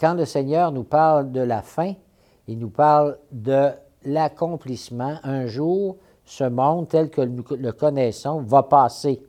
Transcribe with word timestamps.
quand 0.00 0.14
le 0.14 0.24
Seigneur 0.24 0.72
nous 0.72 0.84
parle 0.84 1.30
de 1.30 1.40
la 1.40 1.60
fin, 1.60 1.92
il 2.48 2.58
nous 2.58 2.70
parle 2.70 3.18
de 3.32 3.68
l'accomplissement. 4.04 5.16
Un 5.22 5.46
jour, 5.46 5.98
ce 6.24 6.44
monde 6.44 6.88
tel 6.88 7.10
que 7.10 7.20
nous 7.20 7.44
le 7.50 7.72
connaissons 7.72 8.40
va 8.40 8.62
passer. 8.62 9.22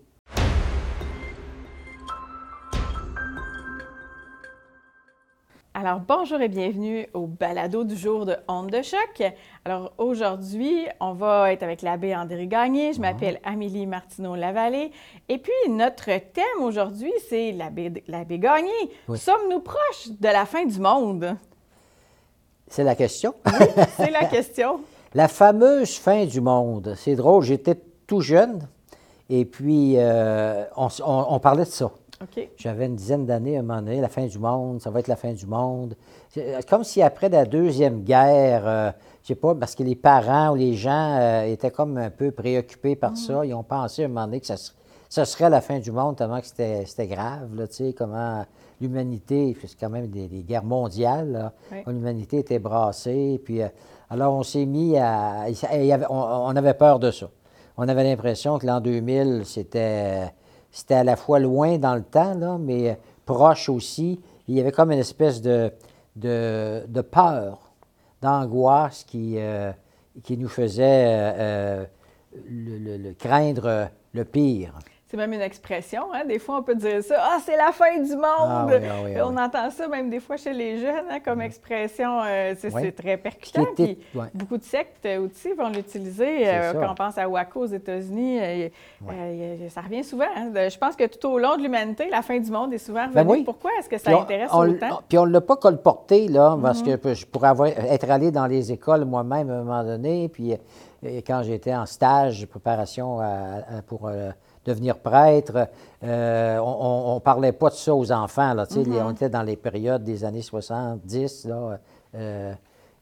Alors, 5.83 5.99
bonjour 6.07 6.39
et 6.41 6.47
bienvenue 6.47 7.07
au 7.15 7.25
balado 7.25 7.83
du 7.83 7.97
jour 7.97 8.27
de 8.27 8.35
Onde 8.47 8.69
de 8.69 8.83
choc. 8.83 9.23
Alors, 9.65 9.91
aujourd'hui, 9.97 10.85
on 10.99 11.13
va 11.13 11.51
être 11.51 11.63
avec 11.63 11.81
l'abbé 11.81 12.15
André 12.15 12.45
Gagné. 12.45 12.93
Je 12.93 13.01
m'appelle 13.01 13.39
Amélie 13.43 13.87
Martineau-Lavallée. 13.87 14.91
Et 15.27 15.39
puis, 15.39 15.71
notre 15.71 16.05
thème 16.05 16.61
aujourd'hui, 16.61 17.11
c'est 17.27 17.51
l'abbé 17.53 18.37
Gagné. 18.37 18.69
Sommes-nous 19.15 19.61
proches 19.61 20.09
de 20.19 20.27
la 20.27 20.45
fin 20.45 20.65
du 20.65 20.79
monde? 20.79 21.35
C'est 22.67 22.83
la 22.83 22.93
question. 22.93 23.33
Oui, 23.47 23.65
c'est 23.97 24.11
la 24.11 24.25
question. 24.25 24.81
la 25.15 25.27
fameuse 25.27 25.97
fin 25.97 26.27
du 26.27 26.41
monde. 26.41 26.93
C'est 26.95 27.15
drôle, 27.15 27.41
j'étais 27.41 27.81
tout 28.05 28.21
jeune 28.21 28.67
et 29.31 29.45
puis 29.45 29.95
euh, 29.97 30.63
on 30.75 31.39
parlait 31.39 31.65
de 31.65 31.69
ça. 31.69 31.89
J'avais 32.57 32.85
une 32.85 32.95
dizaine 32.95 33.25
d'années 33.25 33.57
à 33.57 33.59
un 33.59 33.63
moment 33.63 33.81
donné, 33.81 34.01
la 34.01 34.09
fin 34.09 34.25
du 34.25 34.39
monde, 34.39 34.81
ça 34.81 34.89
va 34.89 34.99
être 34.99 35.07
la 35.07 35.15
fin 35.15 35.33
du 35.33 35.45
monde. 35.45 35.95
Comme 36.69 36.83
si 36.83 37.01
après 37.01 37.29
la 37.29 37.45
Deuxième 37.45 38.03
Guerre, 38.03 38.61
je 38.61 38.67
euh, 38.67 38.91
je 39.23 39.27
sais 39.27 39.35
pas, 39.35 39.53
parce 39.53 39.75
que 39.75 39.83
les 39.83 39.95
parents 39.95 40.51
ou 40.51 40.55
les 40.55 40.73
gens 40.73 41.17
euh, 41.19 41.43
étaient 41.43 41.71
comme 41.71 41.97
un 41.97 42.09
peu 42.09 42.31
préoccupés 42.31 42.95
par 42.95 43.15
ça, 43.17 43.45
ils 43.45 43.53
ont 43.53 43.63
pensé 43.63 44.03
à 44.03 44.05
un 44.05 44.07
moment 44.07 44.25
donné 44.25 44.39
que 44.39 44.47
ça, 44.47 45.25
serait 45.25 45.49
la 45.49 45.61
fin 45.61 45.79
du 45.79 45.91
monde, 45.91 46.15
tellement 46.15 46.41
que 46.41 46.47
c'était 46.47 47.07
grave, 47.07 47.55
là, 47.55 47.67
tu 47.67 47.75
sais, 47.75 47.93
comment 47.93 48.45
l'humanité, 48.79 49.55
c'est 49.61 49.79
quand 49.79 49.89
même 49.89 50.07
des, 50.07 50.27
guerres 50.27 50.63
mondiales, 50.63 51.51
l'humanité 51.85 52.39
était 52.39 52.59
brassée, 52.59 53.39
puis 53.43 53.61
euh, 53.61 53.67
alors 54.09 54.33
on 54.33 54.43
s'est 54.43 54.65
mis 54.65 54.97
à... 54.97 55.45
on 56.09 56.55
avait 56.55 56.73
peur 56.73 56.99
de 56.99 57.11
ça. 57.11 57.29
On 57.77 57.87
avait 57.87 58.03
l'impression 58.03 58.59
que 58.59 58.67
l'an 58.67 58.81
2000, 58.81 59.43
c'était 59.45 60.33
c'était 60.71 60.95
à 60.95 61.03
la 61.03 61.15
fois 61.15 61.39
loin 61.39 61.77
dans 61.77 61.95
le 61.95 62.03
temps, 62.03 62.33
là, 62.33 62.57
mais 62.59 62.97
proche 63.25 63.69
aussi. 63.69 64.19
Il 64.47 64.55
y 64.55 64.59
avait 64.59 64.71
comme 64.71 64.91
une 64.91 64.99
espèce 64.99 65.41
de, 65.41 65.71
de, 66.15 67.01
peur, 67.01 67.71
d'angoisse 68.21 69.03
qui, 69.03 69.35
euh, 69.37 69.71
qui 70.23 70.37
nous 70.37 70.47
faisait 70.47 71.05
euh, 71.07 71.33
euh, 71.39 71.85
le, 72.49 73.13
craindre 73.13 73.89
le 74.13 74.25
pire. 74.25 74.73
C'est 75.11 75.17
même 75.17 75.33
une 75.33 75.41
expression, 75.41 76.03
hein? 76.13 76.23
Des 76.25 76.39
fois, 76.39 76.59
on 76.59 76.63
peut 76.63 76.73
dire 76.73 77.03
ça. 77.03 77.15
Ah, 77.19 77.37
c'est 77.43 77.57
la 77.57 77.73
fin 77.73 77.99
du 77.99 78.13
ah 78.13 78.45
monde! 78.45 78.81
Ah 78.81 79.27
on 79.27 79.35
entend 79.35 79.69
ça 79.69 79.89
même 79.89 80.09
des 80.09 80.21
fois 80.21 80.37
chez 80.37 80.53
les 80.53 80.77
jeunes 80.77 81.03
hein, 81.11 81.19
comme 81.19 81.41
expression. 81.41 82.21
Euh, 82.23 82.53
c'est 82.57 82.95
très 82.95 83.17
percutant. 83.17 83.65
Beaucoup 84.33 84.57
de 84.57 84.63
sectes 84.63 85.05
aussi 85.21 85.51
vont 85.51 85.67
l'utiliser. 85.67 86.47
Euh, 86.47 86.71
quand 86.71 86.93
on 86.93 86.95
pense 86.95 87.17
à 87.17 87.27
Waco 87.27 87.59
aux 87.59 87.65
États-Unis, 87.65 88.39
euh, 88.39 89.67
ça 89.67 89.81
revient 89.81 90.05
souvent. 90.05 90.29
Hein. 90.33 90.49
Je 90.69 90.77
pense 90.77 90.95
que 90.95 91.05
tout 91.07 91.27
au 91.27 91.39
long 91.39 91.57
de 91.57 91.63
l'humanité, 91.63 92.07
la 92.09 92.21
fin 92.21 92.39
du 92.39 92.49
monde 92.49 92.73
est 92.73 92.77
souvent 92.77 93.07
ben 93.13 93.27
revenue. 93.27 93.43
Pourquoi 93.43 93.71
est-ce 93.79 93.89
que 93.89 93.97
ça 93.97 94.17
intéresse 94.17 94.49
autant? 94.53 95.01
Puis 95.09 95.17
on 95.17 95.25
ne 95.25 95.31
l'a 95.33 95.41
pas 95.41 95.57
colporté, 95.57 96.29
là, 96.29 96.57
parce 96.61 96.83
mm-hmm. 96.83 96.97
que 96.99 97.13
je 97.15 97.25
pourrais 97.25 97.49
avoir, 97.49 97.67
être 97.67 98.09
allé 98.09 98.31
dans 98.31 98.47
les 98.47 98.71
écoles 98.71 99.03
moi-même 99.03 99.49
à 99.49 99.55
un 99.55 99.63
moment 99.63 99.83
donné. 99.83 100.29
Puis 100.29 100.53
quand 101.27 101.43
j'étais 101.43 101.75
en 101.75 101.85
stage, 101.85 102.45
préparation 102.45 103.19
pour 103.87 104.09
devenir 104.65 104.97
prêtre. 104.99 105.67
Euh, 106.03 106.57
on 106.59 107.15
ne 107.15 107.19
parlait 107.19 107.51
pas 107.51 107.69
de 107.69 107.75
ça 107.75 107.93
aux 107.93 108.11
enfants. 108.11 108.53
Là, 108.53 108.65
mm-hmm. 108.65 109.03
On 109.03 109.11
était 109.11 109.29
dans 109.29 109.43
les 109.43 109.55
périodes 109.55 110.03
des 110.03 110.23
années 110.23 110.41
70. 110.41 111.45
Là, 111.45 111.79
euh, 112.15 112.53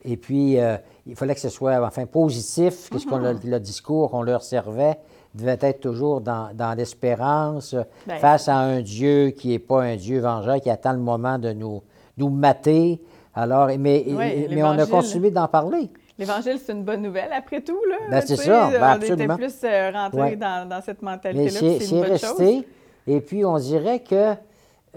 et 0.03 0.17
puis, 0.17 0.59
euh, 0.59 0.77
il 1.05 1.15
fallait 1.15 1.35
que 1.35 1.41
ce 1.41 1.49
soit 1.49 1.85
enfin 1.85 2.05
positif, 2.05 2.89
que 2.89 2.97
mm-hmm. 2.97 3.49
le, 3.49 3.59
discours 3.59 4.11
qu'on 4.11 4.21
leur 4.21 4.43
servait 4.43 4.97
devait 5.35 5.57
être 5.61 5.81
toujours 5.81 6.21
dans, 6.21 6.75
l'espérance 6.75 7.75
ben. 8.07 8.17
face 8.17 8.47
à 8.47 8.57
un 8.57 8.81
Dieu 8.81 9.29
qui 9.29 9.49
n'est 9.49 9.59
pas 9.59 9.83
un 9.83 9.95
Dieu 9.95 10.19
vengeur, 10.19 10.59
qui 10.59 10.69
attend 10.69 10.93
le 10.93 10.99
moment 10.99 11.37
de 11.37 11.53
nous, 11.53 11.83
nous 12.17 12.29
mater. 12.29 13.01
Alors, 13.35 13.67
mais, 13.77 14.05
mais 14.49 14.63
on 14.63 14.69
a 14.69 14.85
continué 14.85 15.29
d'en 15.29 15.47
parler. 15.47 15.89
L'Évangile, 16.19 16.59
c'est 16.61 16.73
une 16.73 16.83
bonne 16.83 17.01
nouvelle, 17.01 17.31
après 17.31 17.61
tout. 17.61 17.79
Là, 17.89 17.95
ben, 18.11 18.21
c'est 18.25 18.35
ça, 18.35 18.69
ben, 18.69 18.99
on 18.99 19.01
était 19.01 19.27
plus 19.27 19.55
euh, 19.63 19.91
rentré 19.91 20.35
dans, 20.35 20.81
cette 20.83 21.01
mentalité-là. 21.01 21.79
C'est 21.79 22.01
resté. 22.01 22.67
Et 23.07 23.21
puis, 23.21 23.45
on 23.45 23.57
dirait 23.57 24.03
qu'il 24.03 24.37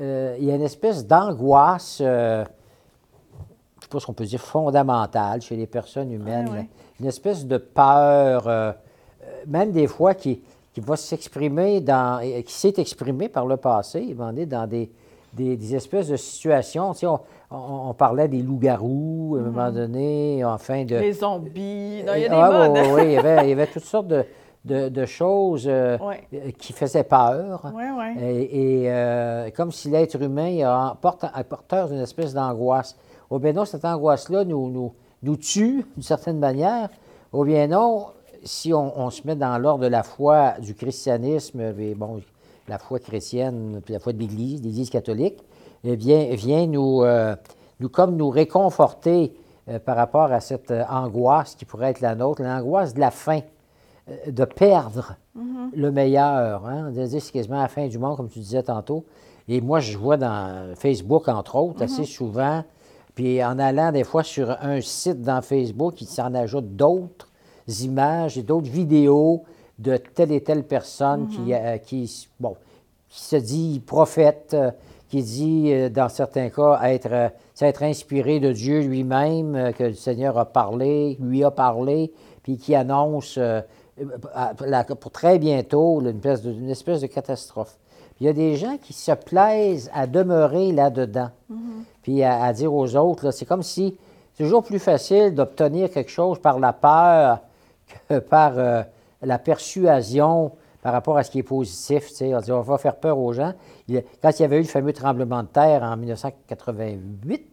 euh, 0.00 0.36
y 0.40 0.50
a 0.50 0.54
une 0.56 0.62
espèce 0.62 1.06
d'angoisse, 1.06 2.00
euh, 2.00 2.44
je 2.44 3.78
ne 3.78 3.82
sais 3.82 3.88
pas 3.88 4.00
ce 4.00 4.06
qu'on 4.06 4.12
peut 4.14 4.24
dire, 4.24 4.40
fondamentale 4.40 5.40
chez 5.42 5.54
les 5.54 5.68
personnes 5.68 6.10
humaines. 6.10 6.66
Une 6.98 7.06
espèce 7.06 7.46
de 7.46 7.56
peur, 7.56 8.74
même 9.46 9.70
des 9.70 9.86
fois 9.86 10.14
qui, 10.14 10.42
qui 10.74 10.80
va 10.80 10.96
s'exprimer 10.96 11.80
dans, 11.80 12.20
qui 12.20 12.52
s'est 12.52 12.74
exprimée 12.78 13.28
par 13.28 13.46
le 13.46 13.56
passé, 13.56 14.12
dans 14.14 14.66
des, 14.66 14.90
des, 15.32 15.74
espèces 15.74 16.08
de 16.08 16.16
situations. 16.16 16.92
Tu 16.94 17.06
on, 17.50 17.94
parlait 17.94 18.28
des 18.28 18.42
loups-garous 18.42 19.36
à 19.36 19.40
un 19.40 19.44
moment 19.44 19.68
mhm. 19.68 19.74
donné, 19.74 20.44
enfin 20.44 20.84
de... 20.84 20.96
Les 20.96 21.12
zombies. 21.12 22.00
il 22.00 22.04
y 22.04 22.08
a 22.08 22.28
des 22.28 22.28
ah, 22.30 22.72
Oui, 22.94 23.02
il, 23.04 23.12
y 23.12 23.16
avait, 23.18 23.66
toutes 23.72 23.84
sortes 23.84 24.06
de, 24.64 25.04
choses 25.04 25.66
euh, 25.66 25.98
qui 26.58 26.72
faisaient 26.72 27.04
peur. 27.04 27.70
Oui, 27.74 27.84
oui. 27.96 28.48
Et, 28.50 28.84
euh, 28.86 29.50
comme 29.54 29.70
si 29.70 29.90
l'être 29.90 30.20
humain 30.20 30.46
est 30.46 31.44
porteur 31.48 31.88
d'une 31.88 32.00
espèce 32.00 32.32
d'angoisse. 32.32 32.96
Ou 33.30 33.38
bien 33.38 33.52
non, 33.52 33.64
cette 33.64 33.84
angoisse-là 33.84 34.44
nous, 34.44 34.70
nous, 34.70 34.92
nous 35.22 35.36
tue 35.36 35.86
d'une 35.94 36.02
certaine 36.02 36.38
manière. 36.38 36.88
Ou 37.32 37.44
bien 37.44 37.66
non, 37.66 38.06
si 38.44 38.72
on, 38.74 39.10
se 39.10 39.26
met 39.26 39.36
dans 39.36 39.56
l'ordre 39.58 39.84
de 39.84 39.88
la 39.88 40.02
foi 40.02 40.54
du 40.60 40.74
christianisme, 40.74 41.72
bon, 41.96 42.20
la 42.68 42.78
foi 42.78 42.98
chrétienne, 42.98 43.80
puis 43.84 43.94
la 43.94 44.00
foi 44.00 44.12
de 44.12 44.18
l'Église, 44.18 44.62
l'Église 44.62 44.90
catholique, 44.90 45.38
eh 45.84 45.96
bien, 45.96 46.34
vient 46.34 46.66
nous, 46.66 47.02
euh, 47.02 47.34
nous 47.80 47.88
comme 47.88 48.16
nous 48.16 48.30
réconforter 48.30 49.34
euh, 49.68 49.78
par 49.78 49.96
rapport 49.96 50.32
à 50.32 50.40
cette 50.40 50.70
euh, 50.70 50.84
angoisse 50.88 51.54
qui 51.54 51.64
pourrait 51.64 51.90
être 51.90 52.00
la 52.00 52.14
nôtre, 52.14 52.42
l'angoisse 52.42 52.94
de 52.94 53.00
la 53.00 53.10
fin, 53.10 53.40
de 54.26 54.44
perdre 54.44 55.16
mm-hmm. 55.36 55.70
le 55.76 55.92
meilleur. 55.92 56.66
Hein? 56.66 56.92
C'est 56.94 57.32
quasiment 57.32 57.60
la 57.60 57.68
fin 57.68 57.86
du 57.86 57.98
monde, 57.98 58.16
comme 58.16 58.28
tu 58.28 58.40
disais 58.40 58.62
tantôt. 58.62 59.04
Et 59.48 59.60
moi, 59.60 59.80
je 59.80 59.96
vois 59.96 60.16
dans 60.16 60.74
Facebook, 60.76 61.28
entre 61.28 61.56
autres, 61.56 61.82
assez 61.82 62.02
mm-hmm. 62.02 62.06
souvent, 62.06 62.64
puis 63.14 63.44
en 63.44 63.58
allant 63.58 63.92
des 63.92 64.04
fois 64.04 64.22
sur 64.22 64.50
un 64.50 64.80
site 64.80 65.22
dans 65.22 65.42
Facebook, 65.42 66.00
il 66.00 66.06
s'en 66.06 66.34
ajoute 66.34 66.74
d'autres 66.74 67.28
images 67.82 68.38
et 68.38 68.42
d'autres 68.42 68.70
vidéos 68.70 69.44
de 69.78 69.96
telle 69.96 70.32
et 70.32 70.42
telle 70.42 70.64
personne 70.64 71.28
qui, 71.28 71.52
mm-hmm. 71.52 71.80
qui, 71.80 72.28
bon, 72.40 72.56
qui 73.08 73.20
se 73.20 73.36
dit 73.36 73.82
prophète, 73.84 74.56
qui 75.12 75.22
dit, 75.22 75.72
euh, 75.74 75.90
dans 75.90 76.08
certains 76.08 76.48
cas, 76.48 76.80
être, 76.84 77.12
euh, 77.12 77.28
être 77.60 77.82
inspiré 77.82 78.40
de 78.40 78.50
Dieu 78.50 78.80
lui-même, 78.80 79.54
euh, 79.54 79.72
que 79.72 79.84
le 79.84 79.92
Seigneur 79.92 80.38
a 80.38 80.46
parlé, 80.46 81.18
lui 81.20 81.44
a 81.44 81.50
parlé, 81.50 82.10
puis 82.42 82.56
qui 82.56 82.74
annonce 82.74 83.38
pour 84.98 85.10
très 85.10 85.38
bientôt 85.38 86.00
une 86.00 86.16
espèce 86.16 86.40
de, 86.40 86.50
une 86.50 86.70
espèce 86.70 87.02
de 87.02 87.08
catastrophe. 87.08 87.76
il 88.20 88.26
y 88.26 88.30
a 88.30 88.32
des 88.32 88.56
gens 88.56 88.78
qui 88.78 88.94
se 88.94 89.12
plaisent 89.12 89.90
à 89.92 90.06
demeurer 90.06 90.72
là-dedans, 90.72 91.28
mm-hmm. 91.50 91.84
puis 92.00 92.22
à, 92.24 92.50
dire 92.54 92.72
aux 92.72 92.96
autres, 92.96 93.32
c'est 93.32 93.44
comme 93.44 93.62
si 93.62 93.98
c'est 94.32 94.44
toujours 94.44 94.64
plus 94.64 94.78
facile 94.78 95.34
d'obtenir 95.34 95.90
quelque 95.90 96.10
chose 96.10 96.38
par 96.38 96.58
la 96.58 96.72
peur 96.72 97.40
que 98.08 98.18
par 98.18 98.54
la 99.22 99.38
persuasion 99.38 100.52
par 100.82 100.92
rapport 100.92 101.16
à 101.16 101.22
ce 101.22 101.30
qui 101.30 101.38
est 101.38 101.44
positif. 101.44 102.10
On, 102.20 102.40
dit, 102.40 102.52
on 102.52 102.60
va 102.60 102.78
faire 102.78 102.96
peur 102.96 103.18
aux 103.18 103.32
gens. 103.32 103.52
quand 103.88 104.30
il 104.38 104.42
y 104.42 104.44
avait 104.44 104.56
eu 104.56 104.62
le 104.62 104.66
fameux 104.66 104.92
tremblement 104.92 105.42
de 105.42 105.48
terre 105.48 105.82
en 105.82 105.96
1988, 105.96 107.48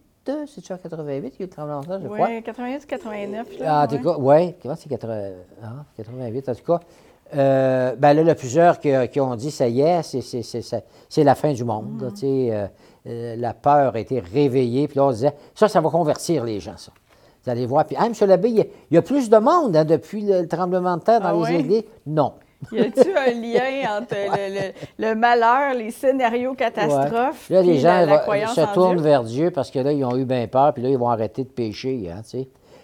c'est 0.47 0.63
ça, 0.63 0.78
88 0.78 1.31
qu'il 1.31 1.39
y 1.39 1.44
a 1.44 1.45
eu 1.45 1.48
le 1.48 1.50
tremblement 1.50 1.81
de 1.81 1.86
terre, 1.86 2.00
je 2.01 2.07
crois? 2.07 2.27
Oui, 2.27 2.44
88 2.44 2.86
89. 2.86 3.48
ah, 3.66 3.83
en 3.83 3.88
tout 3.88 4.04
cas, 4.04 4.16
oui, 4.19 4.56
c'est 4.75 4.89
88 4.89 6.50
en 6.50 6.56
tout 6.56 6.63
cas. 6.66 6.80
Euh, 7.36 7.95
ben 7.95 8.13
là, 8.13 8.22
il 8.22 8.27
y 8.27 8.31
a 8.31 8.36
plusieurs 8.36 8.80
qui, 8.80 9.19
ont 9.19 9.36
dit, 9.36 9.51
ça 9.51 9.68
y 9.68 9.81
est, 9.81 10.01
c'est 10.04 11.24
la 11.24 11.36
fin 11.36 11.54
du 11.54 11.63
monde. 11.63 12.01
Mm. 12.01 12.12
Euh, 12.24 12.68
euh, 13.07 13.36
la 13.38 13.54
peur 13.54 13.95
a 13.95 14.00
été 14.00 14.19
réveillée. 14.19 14.88
Puis 14.88 14.98
là, 14.98 15.06
on 15.06 15.12
disait, 15.12 15.33
ça, 15.54 15.68
ça 15.68 15.80
va 15.80 15.89
convertir 15.89 16.44
les 16.44 16.60
gens, 16.60 16.77
ça. 16.77 16.92
Vous 17.44 17.50
allez 17.50 17.65
voir. 17.65 17.86
Puis, 17.86 17.95
ah, 17.97 18.06
M. 18.06 18.13
Labbé, 18.27 18.50
il 18.50 18.65
y, 18.91 18.97
a, 18.97 19.01
plus 19.01 19.30
de 19.30 19.38
monde 19.38 19.75
hein, 19.75 19.86
depuis 19.86 20.21
le, 20.21 20.47
tremblement 20.47 20.97
de 20.97 21.01
terre 21.01 21.21
dans 21.21 21.41
ah 21.41 21.50
les 21.50 21.59
églises? 21.59 21.83
Non. 22.06 22.33
Y 22.71 22.80
a-t-il 22.80 23.15
un 23.15 23.31
lien 23.31 24.00
entre 24.00 24.15
le, 24.97 25.15
malheur, 25.15 25.74
les 25.75 25.91
scénarios 25.91 26.53
catastrophes, 26.56 27.50
là, 27.50 27.62
les 27.62 27.80
gens 27.80 28.06
se 28.53 28.74
tournent 28.74 29.01
vers 29.01 29.24
Dieu 29.24 29.51
parce 29.51 29.71
que 29.71 29.80
là, 29.80 29.94
ils 29.94 30.03
ont 30.03 30.18
eu 30.18 30.25
bien 30.25 30.45
peur, 30.47 30.74
puis 30.74 30.83
là, 30.83 30.89
ils 30.89 30.97
vont 30.97 31.09
arrêter 31.09 31.45
de 31.45 31.50
pécher. 31.50 32.12
Hein, 32.12 32.21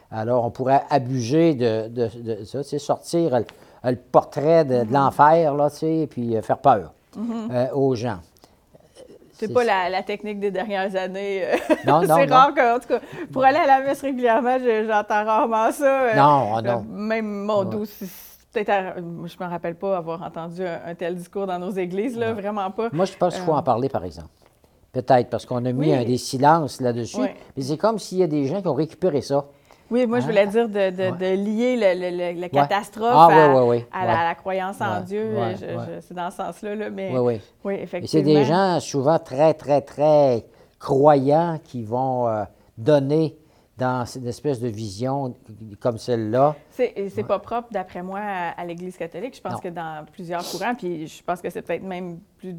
Alors, 0.09 0.45
on 0.45 0.49
pourrait 0.49 0.83
abuser 0.89 1.55
de, 1.55 1.89
de, 1.89 2.45
ça, 2.45 2.63
sortir 2.63 3.37
le, 3.83 3.95
portrait 3.95 4.63
de, 4.63 4.75
mm-hmm. 4.75 4.91
l'enfer, 4.91 5.53
là, 5.53 5.67
puis 6.09 6.37
euh, 6.37 6.41
faire 6.41 6.59
peur 6.59 6.93
mm-hmm. 7.17 7.51
euh, 7.51 7.67
aux 7.73 7.95
gens. 7.95 8.19
C'est 9.37 9.53
pas 9.53 9.63
la, 9.63 10.03
technique 10.03 10.39
des 10.39 10.51
dernières 10.51 10.95
années. 10.95 11.43
Non, 11.85 12.01
non, 12.07 12.15
c'est 12.15 12.25
rare 12.25 12.53
que, 12.53 12.75
en 12.75 12.79
tout 12.79 12.87
cas, 12.87 12.99
pour 13.31 13.43
aller 13.43 13.57
à 13.57 13.67
la 13.67 13.81
messe 13.81 14.01
régulièrement, 14.01 14.57
j'entends 14.59 15.25
rarement 15.25 15.71
ça. 15.71 16.15
Non, 16.15 16.61
non. 16.61 16.85
Même 16.87 17.43
mon 17.43 17.65
doux, 17.65 17.85
peut-être, 18.53 18.95
je 18.97 19.43
me 19.43 19.49
rappelle 19.49 19.75
pas 19.75 19.97
avoir 19.97 20.21
entendu 20.23 20.61
un, 20.65 20.95
tel 20.95 21.15
discours 21.15 21.47
dans 21.47 21.59
nos 21.59 21.71
églises, 21.71 22.17
là, 22.17 22.33
vraiment 22.33 22.71
pas. 22.71 22.89
Moi, 22.93 23.05
je 23.05 23.13
pense 23.13 23.35
qu'il 23.35 23.43
faut 23.43 23.53
en 23.53 23.63
parler, 23.63 23.89
par 23.89 24.05
exemple. 24.05 24.29
Peut-être, 24.93 25.29
parce 25.29 25.45
qu'on 25.45 25.65
a 25.65 25.71
mis 25.73 25.93
un, 25.93 26.05
des 26.05 26.17
silences 26.17 26.79
là-dessus. 26.79 27.19
Mais 27.57 27.63
c'est 27.63 27.77
comme 27.77 27.99
s'il 27.99 28.19
y 28.19 28.23
a 28.23 28.27
des 28.27 28.45
gens 28.45 28.61
qui 28.61 28.67
ont 28.67 28.73
récupéré 28.73 29.21
ça. 29.21 29.45
Oui, 29.91 30.07
moi, 30.07 30.19
je 30.19 30.25
voulais 30.25 30.41
hein? 30.41 30.47
dire 30.47 30.69
de, 30.69 31.35
lier 31.35 31.75
le, 31.77 32.39
la 32.39 32.49
catastrophe 32.49 33.11
ah, 33.13 33.29
à, 33.91 34.05
la, 34.05 34.35
croyance 34.35 34.81
en 34.81 35.01
Dieu. 35.01 35.35
c'est 36.01 36.13
dans 36.13 36.31
ce 36.31 36.37
sens-là. 36.37 36.75
Là, 36.75 36.89
mais, 36.89 37.17
oui, 37.17 37.39
oui. 37.63 37.75
effectivement. 37.75 38.07
c'est 38.07 38.21
des 38.21 38.45
gens 38.45 38.79
souvent 38.79 39.19
très, 39.19 39.53
très, 39.53 39.81
très 39.81 40.45
croyants 40.79 41.59
qui 41.63 41.83
vont 41.83 42.27
euh, 42.27 42.43
donner 42.77 43.37
dans 43.77 44.05
cette 44.05 44.25
espèce 44.25 44.59
de 44.59 44.67
vision 44.67 45.35
comme 45.79 45.97
celle-là. 45.97 46.55
C'est 46.69 47.27
pas 47.27 47.39
propre, 47.39 47.67
d'après 47.71 48.01
moi, 48.01 48.21
à, 48.21 48.65
l'Église 48.65 48.97
catholique. 48.97 49.35
Je 49.35 49.41
pense 49.41 49.59
que 49.59 49.67
dans 49.67 50.05
plusieurs 50.11 50.43
courants, 50.49 50.75
puis 50.75 51.07
je 51.07 51.23
pense 51.23 51.41
que 51.41 51.49
c'est 51.49 51.61
peut-être 51.61 51.83
même 51.83 52.19
plus 52.37 52.55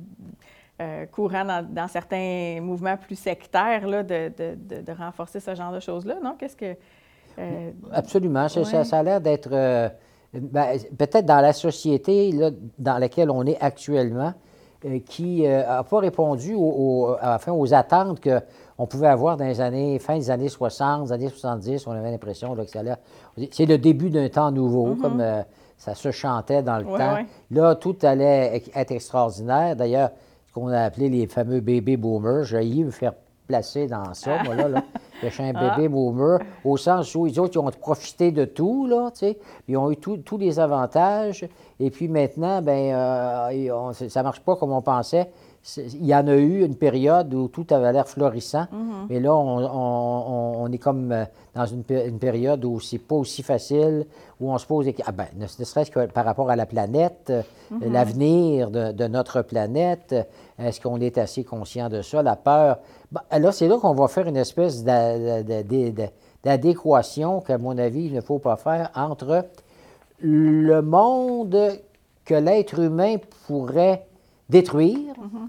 euh, 0.80 1.06
courant 1.06 1.62
dans, 1.62 1.88
certains 1.88 2.58
mouvements 2.60 2.98
plus 2.98 3.16
sectaires 3.16 3.86
là, 3.86 4.02
de, 4.02 4.30
de, 4.36 4.92
renforcer 4.92 5.40
ce 5.40 5.54
genre 5.54 5.72
de 5.72 5.80
choses-là, 5.80 6.16
non? 6.22 6.36
Qu'est-ce 6.38 6.56
que... 6.56 6.76
Euh, 7.38 7.70
Absolument. 7.92 8.48
Ça, 8.48 8.84
ça, 8.84 8.98
a 8.98 9.02
l'air 9.02 9.20
d'être 9.20 9.50
euh, 9.52 9.88
ben, 10.32 10.78
peut-être 10.98 11.26
dans 11.26 11.40
la 11.40 11.52
société 11.52 12.32
là, 12.32 12.50
dans 12.78 12.98
laquelle 12.98 13.30
on 13.30 13.44
est 13.44 13.58
actuellement, 13.60 14.32
euh, 14.84 14.98
qui 15.06 15.42
n'a 15.42 15.82
pas 15.84 15.98
répondu 15.98 16.54
aux, 16.54 17.16
enfin, 17.22 17.52
aux 17.52 17.74
attentes 17.74 18.20
qu'on 18.20 18.86
pouvait 18.86 19.08
avoir 19.08 19.36
dans 19.36 19.46
les 19.46 19.60
années, 19.60 19.98
fin 19.98 20.16
des 20.16 20.30
années 20.30 20.48
60, 20.48 21.06
des 21.06 21.12
années 21.12 21.28
70. 21.28 21.86
On 21.86 21.92
avait 21.92 22.10
l'impression 22.10 22.54
que 22.54 22.66
ça 22.66 22.80
C'est 23.50 23.66
le 23.66 23.78
début 23.78 24.10
d'un 24.10 24.28
temps 24.28 24.50
nouveau, 24.50 24.94
mm-hmm. 24.94 25.00
comme 25.00 25.22
ça 25.76 25.94
se 25.94 26.10
chantait 26.10 26.62
dans 26.62 26.78
le 26.78 26.84
temps. 26.84 27.18
Là, 27.50 27.74
tout 27.74 27.96
allait 28.02 28.62
être 28.74 28.92
extraordinaire. 28.92 29.76
D'ailleurs, 29.76 30.10
ce 30.46 30.52
qu'on 30.52 30.68
a 30.68 30.80
appelé 30.80 31.08
les 31.08 31.26
fameux 31.26 31.60
baby 31.60 31.96
boomers, 31.96 32.44
j'ai 32.44 32.64
me 32.84 32.90
faire 32.90 33.12
placé 33.46 33.86
dans 33.86 34.12
ça, 34.14 34.42
moi, 34.44 34.54
là. 34.54 34.68
là. 34.68 34.84
Je 35.22 35.28
suis 35.28 35.42
un 35.42 35.52
ah. 35.54 35.76
bébé 35.76 35.88
boomer, 35.88 36.40
au 36.64 36.76
sens 36.76 37.14
où 37.14 37.24
les 37.24 37.38
autres, 37.38 37.54
ils 37.54 37.58
ont 37.58 37.70
profité 37.70 38.32
de 38.32 38.44
tout, 38.44 38.86
là, 38.86 39.10
tu 39.12 39.20
sais. 39.20 39.38
Ils 39.68 39.76
ont 39.76 39.90
eu 39.90 39.96
tous 39.96 40.38
les 40.38 40.58
avantages. 40.60 41.48
Et 41.78 41.90
puis 41.90 42.08
maintenant, 42.08 42.62
ben 42.62 42.94
euh, 42.94 43.92
ça 43.92 44.20
ne 44.20 44.24
marche 44.24 44.40
pas 44.40 44.56
comme 44.56 44.72
on 44.72 44.82
pensait 44.82 45.30
il 45.76 46.06
y 46.06 46.14
en 46.14 46.28
a 46.28 46.34
eu 46.34 46.64
une 46.64 46.76
période 46.76 47.34
où 47.34 47.48
tout 47.48 47.66
avait 47.70 47.92
l'air 47.92 48.06
florissant, 48.06 48.66
mm-hmm. 48.72 49.06
mais 49.10 49.20
là, 49.20 49.34
on, 49.34 50.68
est 50.70 50.78
comme 50.78 51.10
euh, 51.10 51.24
dans 51.54 51.66
une, 51.66 51.82
période 51.82 52.64
où 52.64 52.78
c'est 52.80 52.98
pas 52.98 53.16
aussi 53.16 53.42
facile, 53.42 54.06
où 54.40 54.52
on 54.52 54.58
se 54.58 54.66
pose 54.66 54.84
des 54.86 54.94
ah 55.04 55.12
ben, 55.12 55.26
ne 55.36 55.46
serait-ce 55.46 55.90
que 55.90 56.06
par 56.06 56.24
rapport 56.24 56.50
à 56.50 56.56
la 56.56 56.66
planète, 56.66 57.30
euh, 57.30 57.42
mm-hmm. 57.72 57.92
l'avenir 57.92 58.70
de, 58.70 59.06
notre 59.08 59.42
planète, 59.42 60.14
est-ce 60.58 60.80
qu'on 60.80 61.00
est 61.00 61.18
assez 61.18 61.42
conscient 61.42 61.88
de 61.88 62.02
ça, 62.02 62.22
la 62.22 62.36
peur? 62.36 62.78
là, 63.32 63.52
c'est 63.52 63.66
là 63.68 63.78
qu'on 63.78 63.94
va 63.94 64.08
faire 64.08 64.28
une 64.28 64.36
espèce 64.36 64.84
d'adéquation 66.44 67.40
qu'à 67.40 67.58
mon 67.58 67.76
avis, 67.76 68.06
il 68.06 68.14
ne 68.14 68.20
faut 68.20 68.38
pas 68.38 68.56
faire 68.56 68.90
entre 68.94 69.46
le 70.20 70.80
monde 70.80 71.58
que 72.24 72.34
l'être 72.34 72.78
humain 72.80 73.16
pourrait 73.46 74.06
détruire, 74.48 75.14
mm-hmm. 75.14 75.48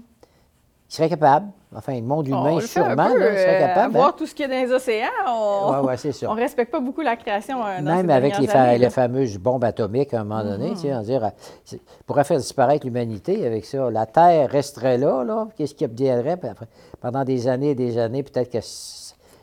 il 0.88 0.94
serait 0.94 1.08
capable. 1.08 1.48
Enfin, 1.74 1.96
le 1.96 2.02
monde 2.02 2.26
humain, 2.26 2.60
sûrement, 2.60 3.10
il 3.10 3.16
serait 3.16 3.58
capable. 3.58 3.92
voir 3.92 4.08
hein. 4.08 4.14
tout 4.16 4.26
ce 4.26 4.34
qu'il 4.34 4.48
y 4.48 4.50
a 4.50 4.54
dans 4.54 4.66
les 4.66 4.72
océans, 4.72 5.08
on 5.26 5.82
ne 6.34 6.40
respecte 6.40 6.72
pas 6.72 6.80
beaucoup 6.80 7.02
la 7.02 7.16
création. 7.16 7.64
Euh, 7.64 7.82
Même 7.82 8.08
avec 8.08 8.38
les, 8.38 8.90
fameuses 8.90 9.36
bombes 9.36 9.64
atomiques, 9.64 10.14
à 10.14 10.20
un 10.20 10.24
moment 10.24 10.42
donné, 10.42 10.70
tu 10.70 10.78
sais, 10.78 10.94
on 10.94 11.04
euh, 11.06 11.76
pourrait 12.06 12.24
faire 12.24 12.38
disparaître 12.38 12.86
l'humanité 12.86 13.46
avec 13.46 13.66
ça. 13.66 13.90
La 13.90 14.06
Terre 14.06 14.48
resterait 14.48 14.96
là, 14.96 15.24
là. 15.24 15.48
Qu'est-ce 15.56 15.74
qui 15.74 15.84
obtiendrait? 15.84 16.40
Pendant 17.02 17.24
des 17.24 17.48
années 17.48 17.70
et 17.70 17.74
des 17.74 17.98
années, 17.98 18.22
peut-être 18.22 18.50
que 18.50 18.58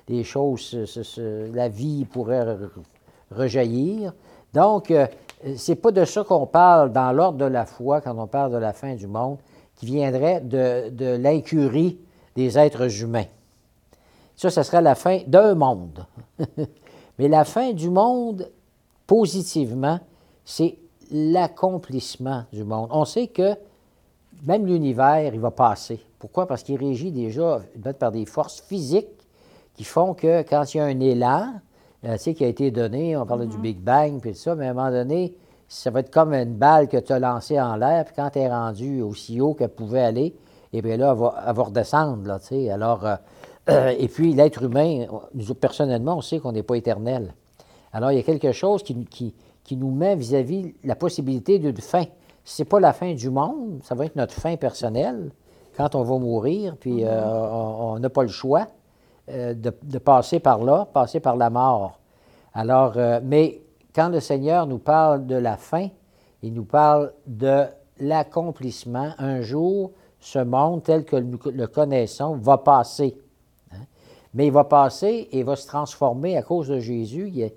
les 0.07 0.23
choses, 0.23 0.75
la 1.53 1.69
vie 1.69 2.05
pourrait 2.05 2.57
rejaillir. 3.29 4.13
Donc, 4.53 4.89
euh, 4.89 5.05
c'est 5.57 5.75
pas 5.75 5.91
de 5.91 6.05
ça 6.05 6.23
qu'on 6.23 6.47
parle 6.47 6.91
dans 6.91 7.11
l'ordre 7.11 7.37
de 7.37 7.45
la 7.45 7.65
foi 7.65 8.01
quand 8.01 8.17
on 8.17 8.27
parle 8.27 8.51
de 8.51 8.57
la 8.57 8.73
fin 8.73 8.95
du 8.95 9.07
monde, 9.07 9.37
qui 9.75 9.85
viendrait 9.85 10.41
de, 10.41 11.15
l'incurie 11.17 11.99
des 12.35 12.57
êtres 12.57 13.01
humains. 13.01 13.25
Ça, 14.35 14.49
ce 14.49 14.63
serait 14.63 14.81
la 14.81 14.95
fin 14.95 15.19
d'un 15.27 15.55
monde. 15.55 16.05
Mais 17.19 17.27
la 17.27 17.45
fin 17.45 17.71
du 17.71 17.89
monde, 17.89 18.49
positivement, 19.07 19.99
c'est 20.43 20.77
l'accomplissement 21.11 22.43
du 22.51 22.63
monde. 22.63 22.89
On 22.91 23.05
sait 23.05 23.27
que 23.27 23.55
même 24.45 24.65
l'univers, 24.65 25.33
il 25.33 25.39
va 25.39 25.51
passer. 25.51 25.99
Pourquoi? 26.19 26.47
Parce 26.47 26.63
qu'il 26.63 26.77
régit 26.77 27.11
déjà 27.11 27.61
par 27.99 28.11
des 28.11 28.25
forces 28.25 28.61
physiques 28.61 29.07
qui 29.75 29.83
font 29.83 30.13
que 30.13 30.41
quand 30.43 30.73
il 30.73 30.77
y 30.77 30.79
a 30.79 30.85
un 30.85 30.99
élan, 30.99 31.53
euh, 31.53 31.59
qui 32.05 32.43
a 32.43 32.47
été 32.47 32.71
donné, 32.71 33.17
on 33.17 33.25
parle 33.25 33.47
du 33.47 33.57
mm-hmm. 33.57 33.61
Big 33.61 33.79
Bang, 33.79 34.19
puis 34.21 34.31
tout 34.31 34.37
ça, 34.37 34.55
mais 34.55 34.67
à 34.67 34.71
un 34.71 34.73
moment 34.73 34.91
donné, 34.91 35.35
ça 35.67 35.89
va 35.89 36.01
être 36.01 36.11
comme 36.11 36.33
une 36.33 36.55
balle 36.55 36.87
que 36.87 36.97
tu 36.97 37.11
as 37.13 37.19
lancée 37.19 37.59
en 37.59 37.75
l'air, 37.75 38.05
puis 38.05 38.13
quand 38.15 38.29
tu 38.29 38.39
es 38.39 38.49
rendu 38.49 39.01
aussi 39.01 39.41
haut 39.41 39.53
qu'elle 39.53 39.69
pouvait 39.69 40.01
aller, 40.01 40.35
et 40.73 40.79
eh 40.79 40.81
bien 40.81 40.97
là, 40.97 41.15
elle 41.47 41.55
va, 41.55 41.63
redescendre, 41.63 42.27
là, 42.27 42.39
tu 42.39 42.47
sais. 42.47 42.69
Alors, 42.69 43.05
euh, 43.69 43.93
et 43.97 44.07
puis 44.07 44.33
l'être 44.33 44.63
humain, 44.63 45.05
nous, 45.33 45.53
personnellement, 45.55 46.17
on 46.17 46.21
sait 46.21 46.39
qu'on 46.39 46.51
n'est 46.51 46.63
pas 46.63 46.75
éternel. 46.75 47.33
Alors, 47.93 48.11
il 48.11 48.17
y 48.17 48.19
a 48.19 48.23
quelque 48.23 48.51
chose 48.51 48.83
qui, 48.83 49.05
qui, 49.63 49.77
nous 49.77 49.91
met 49.91 50.15
vis-à-vis 50.15 50.75
la 50.83 50.95
possibilité 50.95 51.59
d'une 51.59 51.77
fin. 51.77 52.03
Ce 52.43 52.61
n'est 52.61 52.67
pas 52.67 52.79
la 52.79 52.93
fin 52.93 53.13
du 53.13 53.29
monde, 53.29 53.79
ça 53.83 53.95
va 53.95 54.05
être 54.05 54.17
notre 54.17 54.33
fin 54.33 54.57
personnelle, 54.57 55.31
quand 55.77 55.95
on 55.95 56.03
va 56.03 56.17
mourir, 56.17 56.75
puis 56.77 57.01
mm-hmm. 57.01 57.07
euh, 57.07 57.49
on 57.49 57.99
n'a 57.99 58.09
pas 58.09 58.23
le 58.23 58.29
choix. 58.29 58.67
Euh, 59.27 59.55
de, 59.55 59.97
passer 59.97 60.39
par 60.39 60.63
là, 60.63 60.87
passer 60.93 61.19
par 61.19 61.35
la 61.35 61.49
mort. 61.49 61.99
Alors, 62.53 62.93
euh, 62.95 63.19
mais 63.23 63.63
quand 63.95 64.09
le 64.09 64.19
Seigneur 64.19 64.67
nous 64.67 64.77
parle 64.77 65.25
de 65.25 65.33
la 65.33 65.57
fin, 65.57 65.87
il 66.43 66.53
nous 66.53 66.65
parle 66.65 67.11
de 67.25 67.63
l'accomplissement. 67.99 69.13
Un 69.17 69.41
jour, 69.41 69.93
ce 70.19 70.37
monde 70.37 70.83
tel 70.83 71.05
que 71.05 71.15
nous 71.15 71.39
le 71.43 71.65
connaissons 71.65 72.35
va 72.35 72.59
passer. 72.59 73.17
Hein. 73.71 73.85
Mais 74.35 74.45
il 74.45 74.53
va 74.53 74.63
passer 74.63 75.27
et 75.31 75.41
va 75.41 75.55
se 75.55 75.65
transformer 75.65 76.37
à 76.37 76.43
cause 76.43 76.67
de 76.67 76.79
Jésus. 76.79 77.31
Il, 77.33 77.51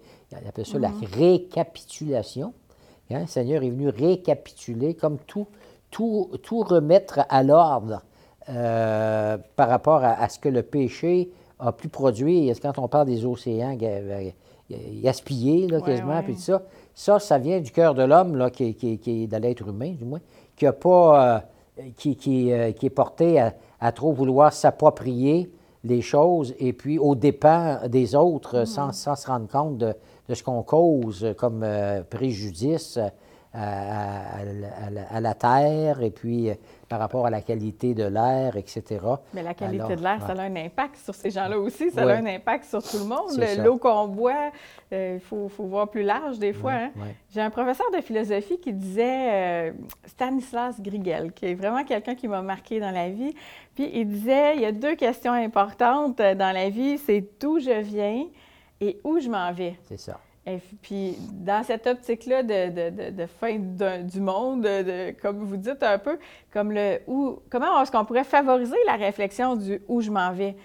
appelle 0.49 0.65
ça 0.65 0.79
la 0.79 0.89
mm-hmm. 0.89 1.17
récapitulation. 1.19 2.55
Hein. 3.11 3.21
Le 3.21 3.27
Seigneur 3.27 3.63
est 3.63 3.71
venu 3.71 3.91
récapituler, 3.91 4.95
comme 4.95 5.19
tout, 5.19 5.49
tout, 5.91 6.31
tout 6.43 6.61
remettre 6.61 7.21
à 7.29 7.43
l'ordre 7.43 8.01
euh, 8.49 9.37
par 9.57 9.69
rapport 9.69 10.03
à, 10.03 10.27
ce 10.31 10.39
que 10.39 10.49
le 10.49 10.63
péché 10.63 11.31
a 11.59 11.73
pu 11.73 11.89
produire, 11.89 12.55
quand 12.61 12.79
on 12.79 12.89
parle 12.89 13.07
des 13.07 13.25
océans 13.25 13.77
gaspillés, 15.03 15.67
là, 15.67 15.81
quasiment, 15.81 16.23
puis 16.23 16.37
ça, 16.37 16.63
ça, 16.95 17.19
ça 17.19 17.39
vient 17.39 17.61
du 17.61 17.71
cœur 17.71 17.95
de 17.95 18.03
l'homme, 18.03 18.51
qui, 18.51 18.75
qui, 18.75 18.99
qui, 18.99 19.25
est 19.25 19.27
de 19.27 19.37
l'être 19.37 19.67
humain, 19.69 19.93
du 19.93 20.05
moins, 20.05 20.21
qui 20.57 20.67
a 20.67 20.73
pas, 20.73 21.37
euh, 21.37 21.83
qui, 21.97 22.17
qui, 22.17 22.53
euh, 22.53 22.73
qui, 22.73 22.87
est 22.87 22.91
porté 22.91 23.41
à, 23.81 23.93
trop 23.93 24.13
vouloir 24.13 24.53
s'approprier 24.53 25.51
les 25.85 26.01
choses 26.01 26.55
et 26.59 26.73
puis 26.73 26.99
aux 26.99 27.15
dépens 27.15 27.89
des 27.89 28.15
autres, 28.15 28.65
sans, 28.65 28.93
sans, 28.93 29.15
se 29.15 29.27
rendre 29.27 29.49
compte 29.49 29.79
de, 29.79 29.95
de 30.29 30.35
ce 30.35 30.43
qu'on 30.43 30.63
cause 30.63 31.35
comme 31.39 31.63
euh, 31.63 32.03
préjudice 32.03 32.99
à, 33.55 35.21
la 35.21 35.35
terre 35.35 36.03
et 36.03 36.11
puis 36.11 36.51
euh, 36.51 36.55
par 36.89 36.99
rapport 36.99 37.27
à 37.27 37.31
la 37.31 37.41
qualité 37.41 37.95
de 37.95 38.05
l'air, 38.05 38.57
etc. 38.57 38.83
Mais 39.33 39.43
la 39.43 39.55
qualité 39.55 39.97
de 39.97 40.03
l'air, 40.03 40.21
ça 40.21 40.33
a 40.33 40.43
un 40.43 40.57
impact 40.57 40.97
sur 40.97 41.15
ces 41.15 41.31
gens-là 41.31 41.59
aussi, 41.59 41.91
ça 41.91 42.03
a 42.03 42.17
un 42.17 42.27
impact 42.27 42.65
sur 42.65 42.83
tout 42.83 42.99
le 42.99 43.05
monde. 43.05 43.65
L'eau 43.65 43.79
qu'on 43.79 44.09
boit, 44.09 44.51
euh, 44.93 45.15
il 45.15 45.21
faut, 45.21 45.49
voir 45.59 45.89
plus 45.89 46.03
large 46.03 46.39
des 46.39 46.53
fois. 46.53 46.73
Hein. 46.73 46.91
J'ai 47.31 47.41
un 47.41 47.51
professeur 47.51 47.91
de 47.91 48.01
philosophie 48.01 48.59
qui 48.59 48.73
disait, 48.73 49.71
euh, 49.71 49.73
Stanislas 50.07 50.81
Grigel, 50.81 51.33
qui 51.33 51.47
est 51.47 51.55
vraiment 51.55 51.85
quelqu'un 51.85 52.15
qui 52.15 52.29
m'a 52.29 52.43
marqué 52.43 52.81
dans 52.81 52.91
la 52.91 53.09
vie, 53.09 53.35
puis 53.75 53.91
il 53.93 54.09
disait, 54.09 54.57
il 54.57 54.63
y 54.63 54.67
a 54.67 54.73
deux 54.73 54.95
questions 54.95 55.33
importantes 55.33 56.19
dans 56.19 56.55
la 56.55 56.69
vie, 56.69 56.99
c'est 56.99 57.25
d'où 57.41 57.59
je 57.59 57.81
viens 57.81 58.27
et 58.81 59.01
où 59.05 59.19
je 59.19 59.29
m'en 59.29 59.53
vais. 59.53 59.77
C'est 59.89 59.99
ça. 59.99 60.21
Et 60.49 60.61
puis, 60.81 61.17
dans 61.33 61.63
cette 61.63 61.87
optique-là 61.87 62.43
de, 62.43 63.27
fin 63.41 63.59
du 63.59 64.21
monde, 64.21 64.67
comme 65.21 65.39
vous 65.39 65.57
dites 65.57 65.83
un 65.83 65.99
peu, 65.99 66.19
comme 66.53 66.73
le 66.73 67.01
où, 67.07 67.41
comment 67.51 67.83
est-ce 67.83 67.93
qu'on 67.93 68.05
pourrait 68.05 68.25
favoriser 68.25 68.77
la 68.87 68.97
réflexion 68.97 69.57
du 69.57 69.83
où 69.89 70.01
je 70.01 70.11
m'en 70.11 70.33
vais? 70.33 70.57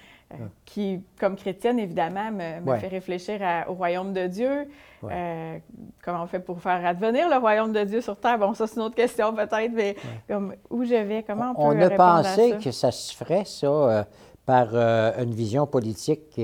qui, 0.65 0.99
comme 1.19 1.35
chrétienne, 1.35 1.77
évidemment, 1.77 2.31
me, 2.31 2.77
fait 2.79 2.87
réfléchir 2.87 3.39
au 3.67 3.73
royaume 3.73 4.13
de 4.13 4.25
Dieu. 4.25 4.67
comment 5.01 6.23
on 6.23 6.27
fait 6.27 6.39
pour 6.39 6.59
faire 6.59 6.83
advenir 6.83 7.29
le 7.29 7.37
royaume 7.37 7.71
de 7.71 7.83
Dieu 7.83 8.01
sur 8.01 8.17
Terre? 8.17 8.39
Bon, 8.39 8.55
ça, 8.55 8.65
c'est 8.65 8.77
une 8.77 8.83
autre 8.83 8.95
question 8.95 9.31
peut-être, 9.35 9.71
mais 9.71 9.95
comme, 10.27 10.55
où 10.71 10.83
je 10.85 10.95
vais, 10.95 11.21
comment 11.21 11.51
on 11.55 11.69
peut 11.69 11.77
On 11.77 11.81
a 11.81 11.89
pensé 11.91 12.55
que 12.63 12.71
ça 12.71 12.91
se 12.91 13.15
ferait, 13.15 13.45
ça, 13.45 14.07
par 14.45 14.75
une 14.75 15.33
vision 15.35 15.67
politique 15.67 16.39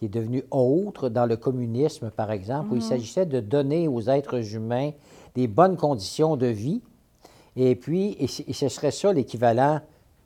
qui 0.00 0.06
est 0.06 0.08
devenue 0.08 0.44
autre 0.50 1.10
dans 1.10 1.26
le 1.26 1.36
communisme, 1.36 2.10
par 2.10 2.32
exemple, 2.32 2.72
où 2.72 2.76
il 2.76 2.82
mhm. 2.82 2.88
s'agissait 2.88 3.26
de 3.26 3.38
donner 3.38 3.86
aux 3.86 4.00
êtres 4.00 4.54
humains 4.54 4.92
des 5.34 5.46
bonnes 5.46 5.76
conditions 5.76 6.38
de 6.38 6.46
vie. 6.46 6.80
Et 7.54 7.76
puis, 7.76 8.16
et 8.18 8.26
ce 8.26 8.68
serait 8.70 8.92
ça 8.92 9.12
l'équivalent 9.12 9.80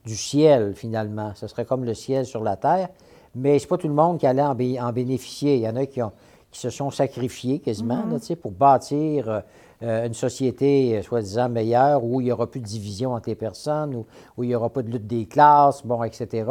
du 0.05 0.15
ciel, 0.15 0.75
finalement. 0.77 1.33
Ce 1.35 1.49
serait 1.49 1.65
comme 1.65 1.85
le 1.85 1.95
ciel 1.95 2.25
sur 2.25 2.45
la 2.45 2.57
terre. 2.57 2.89
Mais 3.35 3.59
ce 3.59 3.65
n'est 3.65 3.69
pas 3.69 3.79
tout 3.79 3.89
le 3.89 3.95
monde 3.95 4.21
qui 4.21 4.29
allait 4.29 4.43
en, 4.43 4.93
bénéficier. 4.93 5.57
Il 5.57 5.63
y 5.63 5.69
en 5.69 5.75
a 5.75 5.87
qui, 5.87 6.01
ont, 6.01 6.13
qui 6.53 6.61
se 6.61 6.71
sont 6.71 6.93
sacrifiés 6.93 7.59
quasiment 7.59 8.07
mm-hmm. 8.07 8.37
pour 8.37 8.53
bâtir 8.53 9.43
euh, 9.83 10.07
une 10.07 10.15
société 10.15 10.99
euh, 10.99 11.03
soi-disant 11.03 11.49
meilleure 11.49 12.05
où 12.05 12.21
il 12.21 12.27
n'y 12.27 12.33
aura 12.33 12.49
plus 12.49 12.61
de 12.61 12.67
division 12.67 13.15
entre 13.15 13.29
les 13.29 13.35
personnes, 13.35 13.97
où, 13.97 14.07
où 14.37 14.45
il 14.45 14.51
n'y 14.51 14.55
aura 14.55 14.71
pas 14.71 14.83
de 14.83 14.91
lutte 14.91 15.09
des 15.09 15.27
classes, 15.27 15.85
bon, 15.85 16.05
etc. 16.05 16.49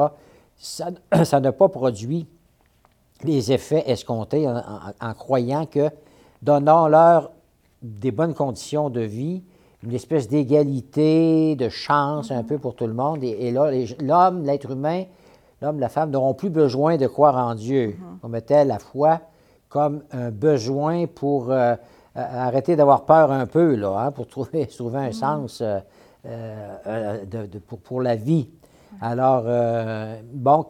Ça, 0.57 0.89
ça 1.23 1.39
n'a 1.39 1.53
pas 1.53 1.69
produit 1.69 2.27
les 3.23 3.51
effets 3.51 3.83
escomptés 3.87 4.47
en 4.47 5.13
croyant 5.13 5.65
que 5.65 5.89
donnons-leur 6.41 7.31
des 7.81 8.11
bonnes 8.11 8.33
conditions 8.33 8.89
de 8.89 9.01
vie, 9.01 9.43
une 9.83 9.93
espèce 9.93 10.29
d'égalité, 10.29 11.55
de 11.55 11.69
chance 11.69 12.31
un 12.31 12.43
peu 12.43 12.57
pour 12.57 12.75
tout 12.75 12.87
le 12.87 12.93
monde. 12.93 13.23
Et, 13.23 13.51
là, 13.51 13.69
l'homme, 14.01 14.43
l'être 14.43 14.71
humain, 14.71 15.03
l'homme, 15.61 15.79
la 15.79 15.89
femme 15.89 16.09
n'auront 16.11 16.33
plus 16.33 16.49
besoin 16.49 16.97
de 16.97 17.07
croire 17.07 17.35
en 17.37 17.55
Dieu. 17.55 17.89
Mm-hmm. 17.89 18.17
On 18.23 18.29
mettait 18.29 18.65
la 18.65 18.79
foi 18.79 19.19
comme 19.67 20.03
un 20.11 20.31
besoin 20.31 21.07
pour 21.07 21.51
euh, 21.51 21.75
arrêter 22.15 22.75
d'avoir 22.75 23.05
peur 23.05 23.31
un 23.31 23.45
peu, 23.45 23.75
là, 23.75 24.05
hein, 24.05 24.11
pour 24.11 24.27
trouver, 24.27 24.67
trouver 24.77 24.99
un 24.99 25.09
mm-hmm. 25.09 25.13
sens 25.13 25.61
euh, 25.61 25.79
euh, 26.25 27.25
de, 27.25 27.59
pour, 27.59 28.01
la 28.01 28.15
vie. 28.15 28.49
Alors, 29.01 29.43
bon, 30.33 30.65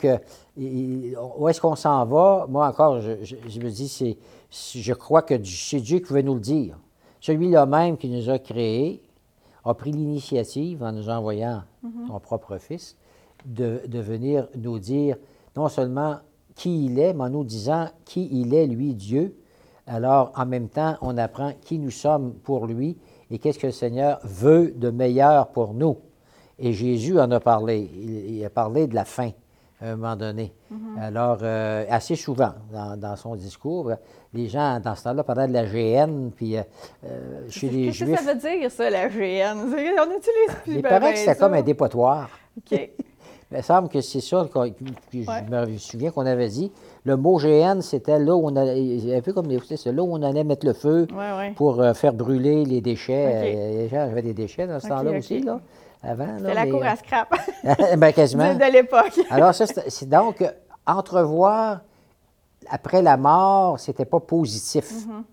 où 1.37 1.49
est-ce 1.49 1.61
qu'on 1.61 1.75
s'en 1.75 2.05
va? 2.05 2.45
Moi, 2.49 2.67
encore, 2.67 3.01
je, 3.01 3.23
je 3.23 3.59
me 3.59 3.69
dis, 3.69 3.87
c'est, 3.87 4.17
je 4.53 4.93
crois 4.93 5.21
que 5.21 5.35
c'est 5.43 5.79
Dieu 5.79 5.99
qui 5.99 6.13
veut 6.13 6.21
nous 6.21 6.35
le 6.35 6.39
dire. 6.39 6.77
Celui-là 7.19 7.65
même 7.65 7.97
qui 7.97 8.09
nous 8.09 8.29
a 8.29 8.37
créés 8.37 9.01
a 9.65 9.73
pris 9.73 9.91
l'initiative, 9.91 10.83
en 10.83 10.91
nous 10.91 11.09
envoyant 11.09 11.63
mhm. 11.81 12.07
son 12.07 12.19
propre 12.19 12.57
Fils, 12.57 12.97
de, 13.45 13.81
venir 13.87 14.47
nous 14.55 14.79
dire 14.79 15.17
non 15.55 15.69
seulement 15.69 16.17
qui 16.55 16.85
il 16.85 16.99
est, 16.99 17.13
mais 17.13 17.23
en 17.23 17.29
nous 17.29 17.43
disant 17.43 17.87
qui 18.05 18.27
il 18.31 18.53
est, 18.53 18.67
lui, 18.67 18.93
Dieu. 18.93 19.35
Alors, 19.87 20.31
en 20.35 20.45
même 20.45 20.69
temps, 20.69 20.95
on 21.01 21.17
apprend 21.17 21.53
qui 21.61 21.79
nous 21.79 21.91
sommes 21.91 22.33
pour 22.33 22.67
lui 22.67 22.97
et 23.31 23.39
qu'est-ce 23.39 23.59
que 23.59 23.67
le 23.67 23.73
Seigneur 23.73 24.19
veut 24.23 24.71
de 24.71 24.89
meilleur 24.89 25.47
pour 25.47 25.73
nous. 25.73 25.97
Et 26.59 26.73
Jésus 26.73 27.19
en 27.19 27.29
a 27.31 27.39
parlé. 27.39 27.79
il 27.79 28.43
a 28.45 28.49
parlé 28.49 28.87
de 28.87 28.95
la 28.95 29.05
fin 29.05 29.31
à 29.83 29.89
un 29.89 29.95
moment 29.95 30.15
donné. 30.15 30.53
Mhm. 30.71 30.97
Alors, 31.01 31.39
euh, 31.41 31.85
assez 31.89 32.15
souvent 32.15 32.53
dans, 32.71 33.15
son 33.15 33.35
discours, 33.35 33.91
les 34.33 34.47
gens, 34.47 34.79
dans 34.79 34.95
ce 34.95 35.03
temps-là, 35.03 35.23
parlaient 35.23 35.47
de 35.47 35.53
la 35.53 35.65
GN, 35.65 36.29
puis 36.35 36.57
euh, 36.57 36.61
euh, 37.05 37.41
chez 37.49 37.69
les 37.69 37.91
Juifs... 37.91 38.07
Qu'est-ce 38.09 38.21
que 38.21 38.25
ça 38.25 38.33
veut 38.33 38.59
dire, 38.59 38.71
ça, 38.71 38.89
la 38.89 39.09
GN? 39.09 39.57
On 39.57 40.05
utilise 40.05 40.55
plus 40.63 40.75
Il 40.75 40.81
paraît 40.81 41.13
que 41.13 41.19
c'était 41.19 41.35
comme 41.35 41.53
un 41.53 41.61
dépotoir. 41.61 42.29
OK. 42.57 42.71
Il 43.51 43.57
me 43.57 43.61
semble 43.61 43.87
que 43.87 44.01
c'est 44.01 44.21
ça, 44.21 44.49
que, 44.51 44.59
je 45.13 45.19
me 45.19 45.77
souviens 45.77 46.09
qu'on 46.09 46.25
avait 46.25 46.47
dit. 46.47 46.71
Le 47.03 47.17
mot 47.17 47.37
GN, 47.37 47.81
c'était 47.81 48.17
là 48.17 48.35
où 48.35 48.47
on 48.47 48.55
allait, 48.55 49.15
un 49.15 49.21
peu 49.21 49.31
comme 49.31 49.45
c'est 49.67 49.91
là 49.91 50.01
où 50.01 50.11
on 50.11 50.23
allait 50.23 50.43
mettre 50.43 50.65
le 50.65 50.73
feu 50.73 51.05
pour 51.55 51.83
faire 51.93 52.13
brûler 52.13 52.65
les 52.65 52.81
déchets. 52.81 53.53
Les 53.53 53.89
gens 53.89 53.99
avaient 53.99 54.23
des 54.23 54.33
déchets 54.33 54.65
dans 54.65 54.79
ce 54.79 54.87
temps-là 54.87 55.11
aussi, 55.11 55.41
là 55.41 55.59
avant. 56.03 56.37
C'était 56.37 56.53
la 56.53 56.67
cour 56.67 56.83
à 56.83 56.95
scrap. 56.95 57.33
ben, 57.97 58.11
quasiment. 58.11 58.53
De 58.53 58.71
l'époque. 58.71 59.19
Alors, 59.29 59.53
ça, 59.53 59.65
c'est 59.65 60.09
donc 60.09 60.43
entrevoir 60.85 61.79
après 62.69 63.01
la 63.01 63.17
mort, 63.17 63.79
c'était 63.79 64.05
pas 64.05 64.19
positif. 64.19 64.91
Mm-hmm. 64.91 65.23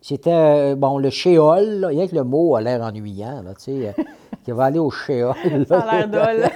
C'était, 0.00 0.30
euh, 0.32 0.74
bon, 0.74 0.98
le 0.98 1.10
shéol, 1.10 1.88
il 1.92 1.98
y 1.98 2.02
a 2.02 2.08
que 2.08 2.14
le 2.14 2.24
mot 2.24 2.56
a 2.56 2.60
l'air 2.60 2.82
ennuyant, 2.82 3.42
là, 3.42 3.54
tu 3.54 3.64
sais, 3.64 3.88
euh, 3.88 4.02
qui 4.44 4.52
va 4.52 4.64
aller 4.64 4.78
au 4.78 4.90
shéol. 4.90 5.34
Ça 5.66 5.80
a 5.80 6.06
l'air 6.06 6.50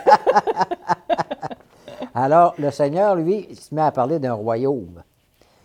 Alors, 2.14 2.54
le 2.58 2.70
Seigneur, 2.70 3.16
lui, 3.16 3.54
se 3.54 3.74
met 3.74 3.82
à 3.82 3.90
parler 3.90 4.18
d'un 4.18 4.34
royaume. 4.34 5.02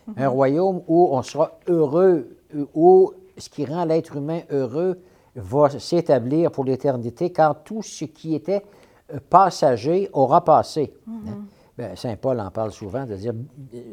Un 0.08 0.12
mm-hmm. 0.12 0.28
royaume 0.28 0.82
où 0.88 1.10
on 1.12 1.22
sera 1.24 1.58
heureux, 1.68 2.38
où 2.74 3.14
ce 3.38 3.50
qui 3.50 3.66
rend 3.66 3.86
l'être 3.86 4.16
humain 4.16 4.42
heureux, 4.50 5.00
va 5.36 5.70
s'établir 5.80 6.52
pour 6.52 6.64
l'éternité 6.64 7.32
quand 7.32 7.56
tout 7.64 7.82
ce 7.82 8.06
qui 8.06 8.36
était 8.36 8.64
euh, 9.14 9.20
passager 9.30 10.10
aura 10.14 10.44
passé. 10.44 10.94
Mm-hmm. 11.08 11.30
Hein? 11.30 11.46
Ben, 11.78 11.96
Saint 11.96 12.16
Paul 12.18 12.40
en 12.40 12.52
parle 12.52 12.72
souvent, 12.72 13.06
de 13.06 13.16
dire 13.16 13.34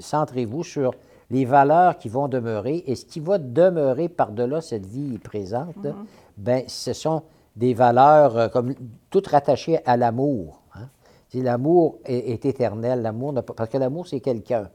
centrez-vous 0.00 0.62
sur 0.64 0.92
les 1.30 1.46
valeurs 1.46 1.96
qui 1.96 2.10
vont 2.10 2.28
demeurer 2.28 2.84
et 2.86 2.94
ce 2.94 3.06
qui 3.06 3.20
va 3.20 3.38
demeurer 3.38 4.08
par-delà 4.08 4.60
cette 4.60 4.84
vie 4.84 5.18
présente, 5.18 5.76
mm-hmm. 5.76 5.94
ben, 6.36 6.64
ce 6.66 6.92
sont 6.92 7.22
des 7.56 7.74
valeurs 7.74 8.36
euh, 8.36 8.48
comme 8.48 8.74
toutes 9.08 9.28
rattachées 9.28 9.78
à 9.86 9.96
l'amour. 9.96 10.60
Hein? 10.74 10.88
L'amour 11.34 11.98
est, 12.04 12.44
éternel, 12.44 13.02
l'amour 13.02 13.34
parce 13.56 13.70
que 13.70 13.78
l'amour, 13.78 14.06
c'est 14.06 14.20
quelqu'un. 14.20 14.68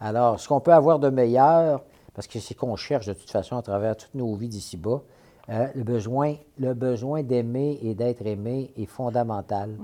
Alors, 0.00 0.38
ce 0.38 0.48
qu'on 0.48 0.60
peut 0.60 0.74
avoir 0.74 0.98
de 0.98 1.08
meilleur, 1.08 1.82
parce 2.14 2.26
que 2.26 2.38
c'est 2.38 2.54
qu'on 2.54 2.76
cherche 2.76 3.06
de 3.06 3.14
toute 3.14 3.30
façon 3.30 3.56
à 3.56 3.62
travers 3.62 3.96
toutes 3.96 4.14
nos 4.14 4.34
vies 4.34 4.48
d'ici-bas, 4.48 5.02
euh, 5.48 5.68
le 5.76 5.84
besoin, 5.84 6.34
le 6.58 6.74
besoin 6.74 7.22
d'aimer 7.22 7.78
et 7.82 7.94
d'être 7.94 8.26
aimé 8.26 8.72
est 8.76 8.86
fondamental. 8.86 9.70
Mm-hmm. 9.70 9.80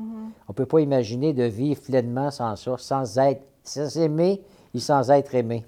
On 0.49 0.51
ne 0.51 0.55
peut 0.55 0.67
pas 0.67 0.81
imaginer 0.81 1.33
de 1.33 1.45
vivre 1.45 1.81
pleinement 1.81 2.33
sans 2.33 2.57
ça, 2.57 2.75
sans 2.79 3.19
être, 3.19 3.43
sans 3.63 3.97
aimer 3.97 4.43
et 4.75 4.81
sans 4.81 5.11
être 5.13 5.35
aimé. 5.37 5.65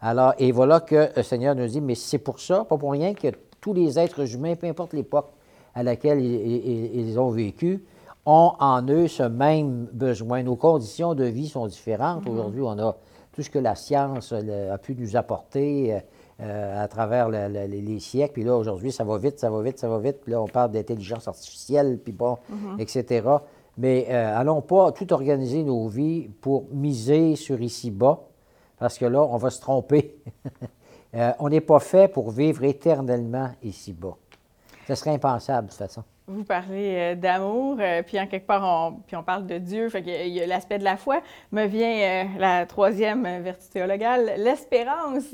Alors, 0.00 0.32
et 0.38 0.50
voilà 0.50 0.80
que 0.80 1.10
le 1.14 1.22
Seigneur 1.22 1.54
nous 1.54 1.66
dit, 1.66 1.82
mais 1.82 1.94
c'est 1.94 2.18
pour 2.18 2.40
ça, 2.40 2.64
pas 2.64 2.78
pour 2.78 2.92
rien, 2.92 3.12
que 3.12 3.28
tous 3.60 3.74
les 3.74 3.98
êtres 3.98 4.34
humains, 4.34 4.54
peu 4.54 4.66
importe 4.66 4.94
l'époque 4.94 5.28
à 5.74 5.82
laquelle 5.82 6.20
ils, 6.22 7.18
ont 7.18 7.30
vécu, 7.30 7.84
ont 8.24 8.52
en 8.58 8.82
eux 8.88 9.08
ce 9.08 9.24
même 9.24 9.88
besoin. 9.92 10.42
Nos 10.42 10.56
conditions 10.56 11.14
de 11.14 11.24
vie 11.24 11.48
sont 11.48 11.66
différentes. 11.66 12.24
Mm-hmm. 12.24 12.30
Aujourd'hui, 12.30 12.62
on 12.62 12.78
a 12.78 12.96
tout 13.32 13.42
ce 13.42 13.50
que 13.50 13.58
la 13.58 13.74
science 13.74 14.32
a 14.32 14.78
pu 14.78 14.96
nous 14.98 15.16
apporter. 15.16 16.00
Euh, 16.40 16.84
à 16.84 16.86
travers 16.86 17.28
les 17.30 17.98
siècles. 17.98 18.34
Puis 18.34 18.44
là, 18.44 18.56
aujourd'hui, 18.56 18.92
ça 18.92 19.02
va 19.02 19.18
vite, 19.18 19.40
ça 19.40 19.50
va 19.50 19.60
vite, 19.60 19.80
ça 19.80 19.88
va 19.88 19.98
vite. 19.98 20.20
Puis 20.22 20.30
là, 20.30 20.40
on 20.40 20.46
parle 20.46 20.70
d'intelligence 20.70 21.26
artificielle, 21.26 21.98
puis 21.98 22.12
bon, 22.12 22.38
mhm. 22.48 22.78
etc. 22.78 23.28
Mais 23.76 24.06
euh, 24.08 24.38
allons 24.38 24.62
pas 24.62 24.92
tout 24.92 25.12
organiser 25.12 25.64
nos 25.64 25.88
vies 25.88 26.28
pour 26.40 26.66
miser 26.70 27.34
sur 27.34 27.60
ici-bas, 27.60 28.20
parce 28.78 28.98
que 28.98 29.06
là, 29.06 29.20
on 29.20 29.36
va 29.36 29.50
se 29.50 29.60
tromper. 29.60 30.16
Euh, 31.14 31.32
on 31.38 31.48
n'est 31.48 31.62
pas 31.62 31.80
fait 31.80 32.06
pour 32.06 32.30
vivre 32.30 32.64
éternellement 32.64 33.48
ici-bas. 33.62 34.14
Ce 34.86 34.94
serait 34.94 35.12
impensable, 35.12 35.68
de 35.68 35.70
toute 35.70 35.78
façon. 35.78 36.04
Vous 36.28 36.44
parlez 36.44 36.94
euh, 36.94 37.14
d'amour, 37.14 37.78
euh, 37.80 38.02
puis 38.02 38.20
en 38.20 38.26
quelque 38.26 38.46
part, 38.46 38.62
on, 38.62 39.00
puis 39.06 39.16
on 39.16 39.22
parle 39.22 39.46
de 39.46 39.56
Dieu, 39.56 39.88
fait 39.88 40.02
qu'il 40.02 40.28
y 40.28 40.42
a 40.42 40.46
l'aspect 40.46 40.78
de 40.78 40.84
la 40.84 40.98
foi. 40.98 41.22
Me 41.52 41.64
vient 41.64 41.88
euh, 41.88 42.24
la 42.38 42.66
troisième 42.66 43.22
vertu 43.40 43.66
théologale, 43.68 44.34
l'espérance. 44.36 45.24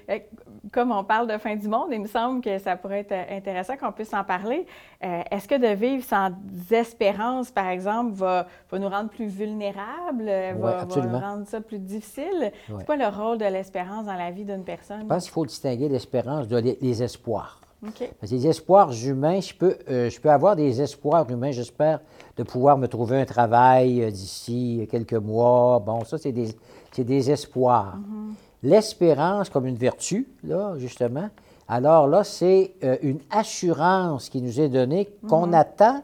Comme 0.72 0.92
on 0.92 1.02
parle 1.02 1.28
de 1.28 1.38
fin 1.38 1.56
du 1.56 1.66
monde, 1.66 1.88
il 1.92 2.00
me 2.02 2.06
semble 2.06 2.42
que 2.42 2.58
ça 2.58 2.76
pourrait 2.76 3.06
être 3.08 3.14
intéressant 3.30 3.76
qu'on 3.78 3.92
puisse 3.92 4.12
en 4.12 4.24
parler. 4.24 4.66
Est-ce 5.00 5.46
que 5.46 5.54
de 5.54 5.74
vivre 5.74 6.02
sans 6.02 6.30
espérance, 6.70 7.50
par 7.50 7.68
exemple, 7.68 8.12
va, 8.14 8.46
va 8.70 8.78
nous 8.78 8.88
rendre 8.88 9.10
plus 9.10 9.26
vulnérables, 9.26 10.24
va, 10.58 10.84
nous 10.84 11.18
rendre 11.18 11.46
ça 11.46 11.60
plus 11.60 11.78
difficile? 11.78 12.50
C'est 12.66 12.86
quoi 12.86 12.96
le 12.96 13.06
rôle 13.06 13.38
de 13.38 13.44
l'espérance 13.44 14.06
dans 14.06 14.16
la 14.16 14.32
vie 14.32 14.44
d'une 14.44 14.64
personne? 14.64 15.02
Je 15.02 15.06
pense 15.06 15.24
qu'il 15.24 15.32
faut 15.32 15.46
distinguer 15.46 15.88
l'espérance 15.88 16.48
des 16.48 17.02
espoirs. 17.02 17.60
Que 17.92 18.04
les 18.22 18.46
espoirs 18.46 18.90
humains, 19.04 19.40
je 19.40 19.54
peux, 19.54 19.76
euh, 19.90 20.08
je 20.08 20.18
peux 20.18 20.30
avoir 20.30 20.56
des 20.56 20.80
espoirs 20.80 21.28
humains, 21.30 21.50
j'espère, 21.50 22.00
de 22.36 22.42
pouvoir 22.42 22.78
me 22.78 22.88
trouver 22.88 23.20
un 23.20 23.26
travail 23.26 24.02
euh, 24.02 24.10
d'ici 24.10 24.88
quelques 24.90 25.12
mois. 25.12 25.82
Bon, 25.84 26.02
ça, 26.04 26.16
c'est 26.16 26.32
des, 26.32 26.56
des, 26.96 27.30
espoirs. 27.30 27.98
Mm-hmm. 27.98 28.34
L'espérance 28.62 29.50
comme 29.50 29.66
une 29.66 29.76
vertu, 29.76 30.26
là, 30.44 30.74
justement, 30.78 31.28
alors 31.68 32.06
là, 32.06 32.24
c'est 32.24 32.72
euh, 32.82 32.96
une 33.02 33.20
assurance 33.30 34.30
qui 34.30 34.40
nous 34.40 34.60
est 34.60 34.70
donnée, 34.70 35.10
qu'on 35.28 35.48
mm-hmm. 35.48 35.54
attend 35.54 36.02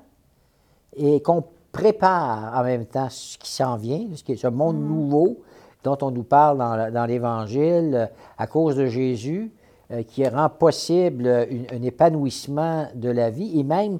et 0.96 1.22
qu'on 1.22 1.44
prépare 1.72 2.58
en 2.58 2.62
même 2.62 2.84
temps 2.84 3.08
ce 3.08 3.38
qui 3.38 3.50
s'en 3.50 3.76
vient, 3.76 4.06
ce, 4.14 4.46
monde 4.48 4.76
mm-hmm. 4.76 4.86
nouveau 4.86 5.36
dont 5.82 5.96
on 6.02 6.10
nous 6.10 6.24
parle 6.24 6.58
dans, 6.58 6.92
dans 6.92 7.06
l'Évangile 7.06 8.10
à 8.36 8.46
cause 8.46 8.76
de 8.76 8.86
Jésus. 8.86 9.50
Euh, 9.92 10.04
qui 10.04 10.24
rend 10.28 10.48
possible 10.48 11.26
un 11.26 11.82
épanouissement 11.82 12.86
de 12.94 13.08
la 13.08 13.28
vie 13.28 13.58
et 13.58 13.64
même, 13.64 13.98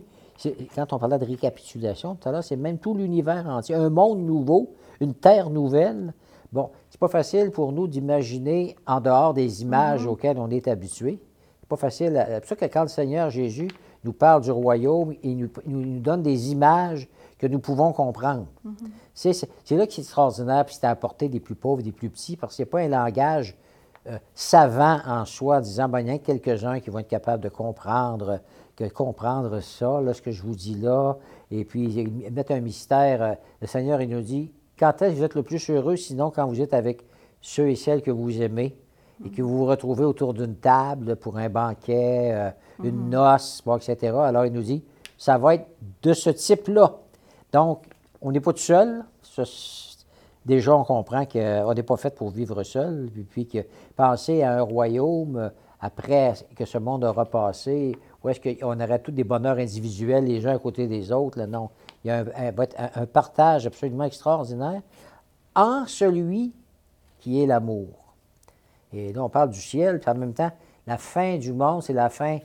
quand 0.73 0.92
on 0.92 1.00
parlait 1.00 1.18
de 1.18 1.25
récapitulation 1.25 2.14
tout 2.14 2.28
à 2.28 2.32
l'heure, 2.32 2.44
c'est 2.44 2.54
même 2.54 2.78
tout 2.78 2.94
l'univers 2.94 3.49
entier, 3.49 3.75
un 3.75 3.90
monde 3.90 4.20
nouveau, 4.20 4.73
une 5.00 5.14
terre 5.14 5.50
nouvelle. 5.50 6.14
Bon, 6.52 6.70
c'est 6.90 7.00
pas 7.00 7.09
facile 7.09 7.50
pour 7.50 7.73
nous 7.73 7.88
d'imaginer 7.88 8.76
en 8.87 9.00
dehors 9.00 9.35
des 9.35 9.62
images 9.62 10.04
mm-hmm. 10.04 10.11
auxquelles 10.11 10.38
on 10.38 10.49
est 10.50 10.68
habitué. 10.68 11.18
C'est 11.61 11.68
pas 11.68 11.76
facile. 11.76 12.25
C'est 12.28 12.38
pour 12.38 12.49
ça 12.50 12.56
que 12.56 12.73
quand 12.73 12.82
le 12.82 12.88
Seigneur 12.88 13.30
Jésus 13.30 13.66
nous 14.04 14.12
parle 14.12 14.42
du 14.42 14.52
royaume, 14.52 15.14
il 15.25 15.38
nous, 15.38 15.50
nous 15.66 15.99
donne 15.99 16.23
des 16.23 16.52
images 16.52 17.09
que 17.37 17.49
nous 17.49 17.59
pouvons 17.59 17.92
comprendre. 17.92 18.47
C'est 19.12 19.32
là 19.70 19.88
que 19.88 19.92
c'est 19.92 20.02
extraordinaire, 20.02 20.64
puis 20.66 20.76
c'est 20.76 20.87
à 20.87 20.97
la 20.97 21.28
des 21.28 21.40
plus 21.40 21.56
pauvres, 21.56 21.82
des 21.82 21.90
plus 21.90 22.11
petits, 22.11 22.37
parce 22.37 22.56
n'y 22.61 22.62
a 22.62 22.66
pas 22.66 22.78
un 22.78 22.88
langage 22.88 23.56
euh, 24.07 24.19
savant 24.35 24.99
en 25.07 25.25
soi, 25.25 25.61
disant, 25.61 25.88
ben, 25.88 26.00
il 26.00 26.07
y 26.09 26.11
a 26.11 26.19
quelques-uns 26.19 26.80
qui 26.80 26.90
vont 26.90 27.00
être 27.00 27.09
capables 27.09 27.42
de 27.42 27.49
comprendre, 27.49 28.40
que 28.76 28.85
comprendre 28.88 29.61
ça, 29.61 30.00
là, 30.00 30.14
ce 30.14 30.23
que 30.23 30.30
je 30.30 30.42
vous 30.42 30.54
dis 30.54 30.75
là, 30.75 31.16
et 31.50 31.64
puis 31.64 32.09
mettre 32.30 32.52
un 32.52 32.61
mystère. 32.61 33.23
Euh, 33.23 33.35
le 33.61 33.66
Seigneur, 33.66 34.00
il 34.00 34.09
nous 34.09 34.23
dit, 34.23 34.52
quand 34.78 35.02
est-ce 35.02 35.12
que 35.12 35.19
vous 35.19 35.25
êtes 35.25 35.35
le 35.35 35.42
plus 35.42 35.71
heureux, 35.71 35.97
sinon 35.97 36.30
quand 36.30 36.47
vous 36.47 36.61
êtes 36.62 36.73
avec 36.73 37.04
ceux 37.42 37.69
et 37.69 37.76
celles 37.76 38.02
que 38.02 38.11
vous 38.11 38.40
aimez, 38.40 38.76
et 39.25 39.30
que 39.30 39.42
vous 39.42 39.59
vous 39.59 39.66
retrouvez 39.66 40.04
autour 40.04 40.33
d'une 40.33 40.57
table 40.57 41.16
pour 41.16 41.37
un 41.37 41.50
banquet, 41.50 42.30
euh, 42.33 42.50
une 42.83 42.97
mhm. 42.97 43.11
noce, 43.11 43.62
etc. 43.76 44.14
Alors, 44.16 44.47
il 44.47 44.52
nous 44.52 44.62
dit, 44.62 44.83
ça 45.19 45.37
va 45.37 45.57
être 45.57 45.66
de 46.02 46.14
ce 46.14 46.30
type-là. 46.30 46.97
Donc, 47.52 47.85
on 48.23 48.33
n'est 48.33 48.40
pas 48.40 48.52
tout 48.52 48.61
seul. 48.61 49.04
Déjà, 50.44 50.75
on 50.76 50.85
comprend 50.85 51.25
qu'on 51.26 51.75
n'est 51.75 51.82
pas 51.82 51.97
fait 51.97 52.14
pour 52.14 52.30
vivre 52.30 52.62
seul, 52.62 53.11
puis, 53.30 53.47
que 53.47 53.59
penser 53.97 54.42
à 54.42 54.59
un 54.59 54.62
royaume 54.62 55.37
euh, 55.37 55.49
après 55.80 56.35
que 56.56 56.64
ce 56.64 56.78
monde 56.78 57.04
aura 57.04 57.25
passé, 57.25 57.97
où 58.23 58.28
est-ce 58.28 58.40
qu'on 58.40 58.80
aurait 58.80 58.99
tous 58.99 59.12
des 59.12 59.25
bonheurs 59.25 59.59
individuels, 59.59 60.25
les 60.25 60.47
uns 60.47 60.54
à 60.54 60.59
côté 60.59 60.87
des 60.87 61.11
autres, 61.11 61.38
là, 61.38 61.47
non. 61.47 61.70
Il 62.04 62.09
y 62.09 62.11
a 62.11 62.25
un, 62.37 63.06
partage 63.06 63.66
absolument 63.66 64.04
extraordinaire 64.04 64.80
en 65.54 65.87
celui 65.87 66.52
qui 67.18 67.42
est 67.42 67.47
l'amour. 67.47 67.88
Et 68.92 69.12
là, 69.12 69.25
on 69.25 69.28
parle 69.28 69.50
du 69.50 69.61
ciel, 69.61 70.00
puis 70.00 70.11
en 70.11 70.14
même 70.14 70.32
temps, 70.32 70.50
la 70.87 70.97
fin 70.97 71.37
du 71.37 71.52
monde, 71.52 71.82
c'est 71.82 71.92
la 71.92 72.09
fin 72.09 72.38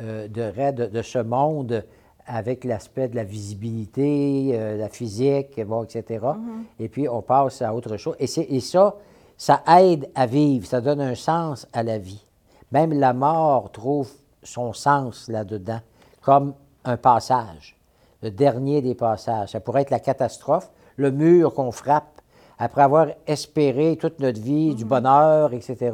euh, 0.00 0.28
de, 0.28 0.86
de, 0.86 1.02
ce 1.02 1.18
monde 1.18 1.84
avec 2.26 2.64
l'aspect 2.64 3.08
de 3.08 3.16
la 3.16 3.24
visibilité, 3.24 4.50
euh, 4.52 4.76
la 4.76 4.88
physique, 4.88 5.60
bon, 5.64 5.84
etc. 5.84 6.04
Mm-hmm. 6.24 6.64
Et 6.80 6.88
puis, 6.88 7.08
on 7.08 7.22
passe 7.22 7.62
à 7.62 7.74
autre 7.74 7.96
chose. 7.96 8.16
Et, 8.18 8.26
et 8.56 8.60
ça, 8.60 8.96
ça 9.36 9.62
aide 9.78 10.08
à 10.14 10.26
vivre, 10.26 10.66
ça 10.66 10.80
donne 10.80 11.00
un 11.00 11.14
sens 11.14 11.66
à 11.72 11.82
la 11.82 11.98
vie. 11.98 12.24
Même 12.70 12.92
la 12.92 13.12
mort 13.12 13.70
trouve 13.72 14.10
son 14.42 14.72
sens 14.72 15.28
là-dedans, 15.28 15.80
comme 16.20 16.54
un 16.84 16.96
passage, 16.96 17.76
le 18.22 18.30
dernier 18.30 18.82
des 18.82 18.94
passages. 18.94 19.50
Ça 19.50 19.60
pourrait 19.60 19.82
être 19.82 19.90
la 19.90 20.00
catastrophe, 20.00 20.70
le 20.96 21.10
mur 21.10 21.54
qu'on 21.54 21.72
frappe 21.72 22.20
après 22.58 22.82
avoir 22.82 23.08
espéré 23.26 23.96
toute 24.00 24.20
notre 24.20 24.40
vie 24.40 24.74
du 24.74 24.84
mm-hmm. 24.84 24.88
bonheur, 24.88 25.52
etc. 25.54 25.90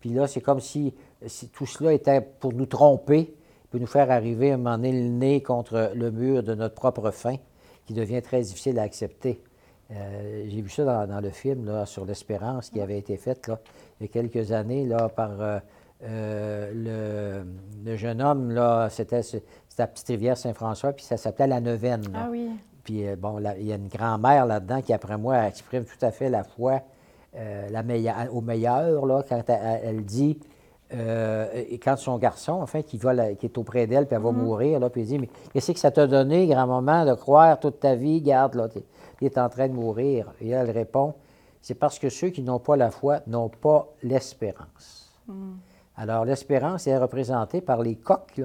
Puis 0.00 0.10
là, 0.10 0.26
c'est 0.26 0.40
comme 0.40 0.60
si, 0.60 0.94
si 1.26 1.48
tout 1.48 1.66
cela 1.66 1.92
était 1.92 2.20
pour 2.20 2.52
nous 2.52 2.66
tromper, 2.66 3.34
peut 3.76 3.80
nous 3.80 3.86
faire 3.86 4.10
arriver 4.10 4.52
à 4.52 4.54
un 4.54 4.56
moment 4.56 4.76
donné 4.78 4.92
le 4.92 5.10
nez 5.10 5.42
contre 5.42 5.92
le 5.94 6.10
mur 6.10 6.42
de 6.42 6.54
notre 6.54 6.74
propre 6.74 7.10
fin, 7.10 7.36
qui 7.84 7.92
devient 7.92 8.22
très 8.22 8.40
difficile 8.40 8.78
à 8.78 8.82
accepter. 8.82 9.42
Euh, 9.90 10.46
j'ai 10.48 10.62
vu 10.62 10.70
ça 10.70 11.06
dans, 11.06 11.20
le 11.20 11.30
film 11.30 11.66
là, 11.66 11.84
sur 11.84 12.06
l'espérance 12.06 12.70
qui 12.70 12.80
avait 12.80 12.98
été 12.98 13.16
fait 13.16 13.46
là, 13.46 13.60
il 14.00 14.06
y 14.06 14.08
a 14.08 14.12
quelques 14.12 14.50
années 14.50 14.84
là, 14.86 15.08
par 15.10 15.40
euh, 15.40 15.58
euh, 16.04 17.44
le, 17.84 17.96
jeune 17.96 18.22
homme. 18.22 18.58
C'était, 18.88 19.20
la 19.78 19.86
petite 19.86 20.08
rivière 20.08 20.38
Saint-François, 20.38 20.94
puis 20.94 21.04
ça 21.04 21.18
s'appelait 21.18 21.46
La 21.46 21.60
Neuvaine. 21.60 22.04
Ah 22.14 22.28
oui. 22.30 22.48
Puis 22.82 23.04
bon, 23.18 23.38
il 23.58 23.66
y 23.66 23.72
a 23.72 23.76
une 23.76 23.88
grand-mère 23.88 24.46
là-dedans 24.46 24.80
qui, 24.80 24.94
après 24.94 25.18
moi, 25.18 25.46
exprime 25.46 25.84
tout 25.84 26.02
à 26.04 26.10
fait 26.10 26.30
la 26.30 26.44
foi 26.44 26.80
la 27.34 27.82
meilleure, 27.82 28.34
au 28.34 28.40
meilleur, 28.40 29.04
là, 29.04 29.22
quand 29.28 29.42
elle 29.48 30.02
dit 30.06 30.38
euh, 30.94 31.48
et 31.68 31.78
quand 31.78 31.96
son 31.96 32.16
garçon, 32.16 32.52
en 32.52 32.66
fait, 32.66 32.84
qui, 32.84 32.96
va 32.96 33.34
qui 33.34 33.46
est 33.46 33.58
auprès 33.58 33.86
d'elle, 33.86 34.06
puis 34.06 34.14
elle 34.14 34.22
va 34.22 34.30
mhm. 34.30 34.38
mourir, 34.38 34.80
là, 34.80 34.88
puis 34.88 35.02
il 35.02 35.06
dit 35.06 35.18
Mais 35.18 35.28
qu'est-ce 35.52 35.72
que 35.72 35.78
ça 35.78 35.90
t'a 35.90 36.06
donné, 36.06 36.46
grand-maman, 36.46 37.04
de 37.04 37.14
croire 37.14 37.58
toute 37.58 37.80
ta 37.80 37.94
vie 37.94 38.20
Garde, 38.20 38.54
là, 38.54 38.68
il 39.20 39.26
est 39.26 39.38
en 39.38 39.48
train 39.48 39.68
de 39.68 39.72
mourir. 39.72 40.32
Et 40.40 40.50
elle 40.50 40.70
répond 40.70 41.14
C'est 41.60 41.74
parce 41.74 41.98
que 41.98 42.08
ceux 42.08 42.28
qui 42.28 42.42
n'ont 42.42 42.60
pas 42.60 42.76
la 42.76 42.90
foi 42.90 43.20
n'ont 43.26 43.48
pas 43.48 43.88
l'espérance. 44.02 45.10
Mhm. 45.26 45.56
Alors, 45.96 46.24
l'espérance 46.24 46.86
est 46.86 46.96
représentée 46.96 47.60
par 47.60 47.82
les 47.82 47.96
coques, 47.96 48.42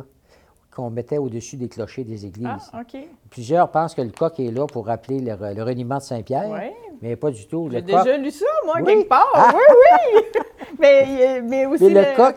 qu'on 0.73 0.89
mettait 0.89 1.17
au-dessus 1.17 1.57
des 1.57 1.67
clochers 1.67 2.05
des 2.05 2.25
églises. 2.25 2.71
Ah, 2.71 2.83
Plusieurs 3.29 3.69
pensent 3.71 3.93
que 3.93 4.01
le 4.01 4.11
coq 4.11 4.39
est 4.39 4.51
là 4.51 4.65
pour 4.67 4.85
rappeler 4.85 5.19
le, 5.19 5.35
le 5.53 5.63
reniement 5.63 5.97
de 5.97 6.01
Saint-Pierre, 6.01 6.71
mais 7.01 7.15
pas 7.15 7.31
du 7.31 7.47
tout. 7.47 7.69
J'ai 7.71 7.81
déjà 7.81 8.17
lu 8.17 8.31
ça, 8.31 8.45
moi, 8.65 8.81
quelque 8.81 9.07
part. 9.07 9.31
Ah! 9.33 9.53
Oui, 9.53 9.61
oui! 10.15 10.21
mais, 10.79 11.41
mais 11.41 11.65
aussi. 11.65 11.89
le, 11.89 12.15
coq, 12.15 12.35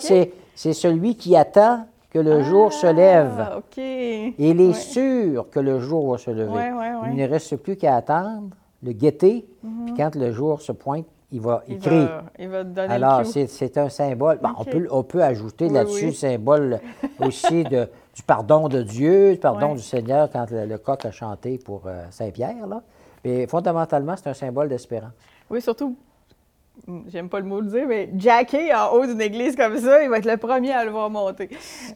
c'est 0.54 0.72
celui 0.72 1.16
qui 1.16 1.36
attend 1.36 1.86
que 2.10 2.18
le 2.18 2.42
jour 2.42 2.72
se 2.72 2.86
lève. 2.86 3.34
Ah, 3.38 3.58
OK. 3.58 3.78
Et 3.78 4.34
il 4.38 4.60
est 4.60 4.72
sûr 4.72 5.50
que 5.50 5.60
le 5.60 5.80
jour 5.80 6.12
va 6.12 6.18
se 6.18 6.30
lever. 6.30 6.70
il 7.10 7.16
ne 7.16 7.28
reste 7.28 7.56
plus 7.56 7.76
qu'à 7.76 7.96
attendre, 7.96 8.50
le 8.82 8.92
guetter, 8.92 9.46
mhm. 9.62 9.86
puis 9.86 9.94
quand 9.96 10.14
le 10.14 10.32
jour 10.32 10.60
se 10.62 10.72
pointe, 10.72 11.06
il 11.32 11.40
va 11.40 11.64
écrire. 11.66 12.22
il 12.38 12.48
va 12.48 12.62
donner 12.62 12.94
Alors, 12.94 13.22
c'est 13.26 13.76
un 13.78 13.88
symbole. 13.88 14.38
on, 14.56 14.64
peut, 14.64 14.86
on 14.90 15.02
peut 15.02 15.22
ajouter 15.24 15.68
là-dessus 15.68 16.06
le 16.06 16.12
symbole 16.12 16.80
aussi 17.18 17.64
de, 17.64 17.88
du 18.14 18.22
pardon 18.22 18.68
de 18.68 18.82
Dieu, 18.82 19.32
du 19.32 19.38
pardon 19.38 19.74
du 19.74 19.82
Seigneur 19.82 20.30
quand 20.30 20.46
le, 20.50 20.78
coq 20.78 21.04
a 21.04 21.10
chanté 21.10 21.58
pour 21.58 21.82
euh, 21.86 22.04
Saint-Pierre. 22.10 22.54
Mais 23.24 23.46
fondamentalement, 23.46 24.14
c'est 24.16 24.28
un 24.28 24.34
symbole 24.34 24.68
d'espérance. 24.68 25.12
Oui, 25.50 25.60
surtout, 25.60 25.96
j'aime 27.08 27.28
pas 27.28 27.40
le 27.40 27.46
mot 27.46 27.60
le 27.60 27.68
dire, 27.68 27.86
mais 27.86 28.10
Jackie 28.16 28.72
en 28.74 28.92
haut 28.92 29.06
d'une 29.06 29.20
église 29.20 29.56
comme 29.56 29.78
ça, 29.78 30.02
il 30.02 30.10
va 30.10 30.18
être 30.18 30.30
le 30.30 30.36
premier 30.36 30.72
à 30.72 30.84
le 30.84 30.90
voir 30.90 31.10
monter. 31.10 31.50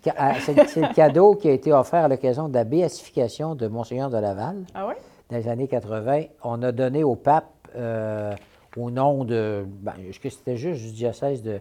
Euh, 0.06 0.10
c'est 0.38 0.80
le 0.80 0.94
cadeau 0.94 1.34
qui 1.34 1.48
a 1.48 1.52
été 1.52 1.72
offert 1.72 2.04
à 2.04 2.08
l'occasion 2.08 2.48
de 2.48 2.54
la 2.54 2.64
béatification 2.64 3.54
de 3.54 3.66
Monseigneur 3.66 4.10
de 4.10 4.18
Laval. 4.18 4.64
Ah 4.74 4.86
oui? 4.88 4.94
Dans 5.30 5.36
les 5.36 5.48
années 5.48 5.68
80. 5.68 6.22
On 6.42 6.62
a 6.62 6.72
donné 6.72 7.04
au 7.04 7.14
pape, 7.14 7.52
euh, 7.76 8.34
au 8.76 8.90
nom 8.90 9.24
de. 9.24 9.66
Ben, 9.66 9.92
est-ce 10.08 10.20
que 10.20 10.30
c'était 10.30 10.56
juste 10.56 10.82
du 10.82 10.92
diocèse 10.92 11.42
de, 11.42 11.60